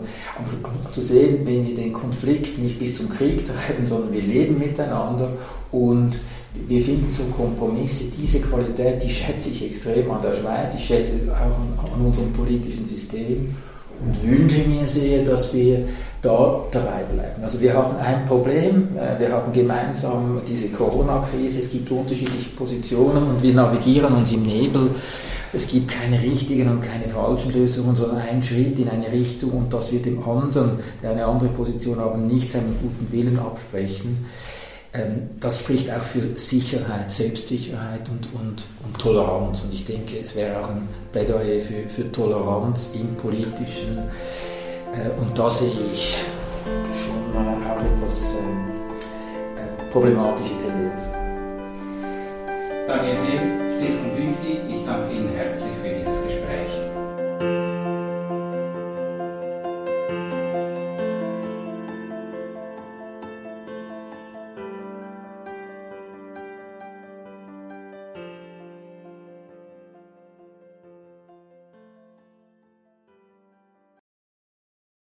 zu 0.92 1.02
sehen, 1.02 1.40
wenn 1.44 1.66
wir 1.66 1.74
den 1.74 1.92
Konflikt 1.92 2.58
nicht 2.58 2.78
bis 2.78 2.96
zum 2.96 3.08
Krieg 3.10 3.44
treiben, 3.46 3.86
sondern 3.86 4.12
wir 4.12 4.22
leben 4.22 4.58
miteinander 4.58 5.30
und 5.72 6.20
wir 6.66 6.80
finden 6.80 7.10
so 7.10 7.24
Kompromisse, 7.24 8.04
diese 8.04 8.40
Qualität, 8.40 9.02
die 9.02 9.10
schätze 9.10 9.50
ich 9.50 9.64
extrem 9.64 10.10
an 10.10 10.22
der 10.22 10.34
Schweiz, 10.34 10.74
ich 10.74 10.84
schätze 10.84 11.12
auch 11.30 11.94
an, 11.94 12.04
unserem 12.04 12.32
politischen 12.32 12.84
System 12.84 13.54
und 14.04 14.30
wünsche 14.30 14.60
mir 14.68 14.86
sehr, 14.86 15.22
dass 15.24 15.52
wir 15.52 15.84
da 16.22 16.64
dabei 16.70 17.02
bleiben. 17.12 17.42
Also 17.42 17.60
wir 17.60 17.74
haben 17.74 17.96
ein 17.96 18.24
Problem, 18.24 18.88
äh, 18.96 19.18
wir 19.20 19.30
haben 19.30 19.52
gemeinsam 19.52 20.40
diese 20.46 20.68
Corona-Krise, 20.68 21.60
es 21.60 21.70
gibt 21.70 21.90
unterschiedliche 21.90 22.50
Positionen 22.50 23.22
und 23.24 23.42
wir 23.42 23.54
navigieren 23.54 24.14
uns 24.14 24.32
im 24.32 24.42
Nebel 24.42 24.90
es 25.52 25.66
gibt 25.66 25.90
keine 25.90 26.20
richtigen 26.20 26.68
und 26.68 26.82
keine 26.82 27.08
falschen 27.08 27.52
Lösungen, 27.52 27.96
sondern 27.96 28.18
einen 28.18 28.42
Schritt 28.42 28.78
in 28.78 28.88
eine 28.88 29.10
Richtung 29.10 29.50
und 29.52 29.72
dass 29.72 29.92
wir 29.92 30.00
dem 30.00 30.22
anderen, 30.28 30.78
der 31.02 31.12
eine 31.12 31.24
andere 31.24 31.48
Position 31.50 31.98
haben, 31.98 32.26
nicht 32.26 32.52
seinen 32.52 32.76
guten 32.80 33.10
Willen 33.12 33.38
absprechen. 33.38 34.26
Ähm, 34.92 35.30
das 35.40 35.60
spricht 35.60 35.90
auch 35.90 36.02
für 36.02 36.38
Sicherheit, 36.38 37.12
Selbstsicherheit 37.12 38.08
und, 38.08 38.28
und, 38.34 38.66
und 38.84 38.98
Toleranz. 38.98 39.62
Und 39.62 39.72
ich 39.72 39.84
denke, 39.84 40.18
es 40.22 40.34
wäre 40.34 40.60
auch 40.60 40.68
ein 40.70 40.88
Plädoyer 41.12 41.60
für, 41.60 41.88
für 41.88 42.10
Toleranz 42.10 42.90
im 42.94 43.14
Politischen. 43.16 43.98
Äh, 44.92 45.10
und 45.20 45.38
da 45.38 45.50
sehe 45.50 45.70
ich 45.92 46.24
schon 46.92 47.36
auch 47.36 47.80
etwas 47.80 48.30
ähm, 48.30 48.68
äh, 49.56 49.90
problematische 49.90 50.52
Tendenzen. 50.58 51.27
Daniel 52.88 53.16
Hehl, 53.16 53.42
Stefan 53.76 54.16
Büchli, 54.16 54.60
ich 54.66 54.86
danke 54.86 55.12
Ihnen 55.12 55.28
herzlich 55.36 55.74
für 55.82 55.87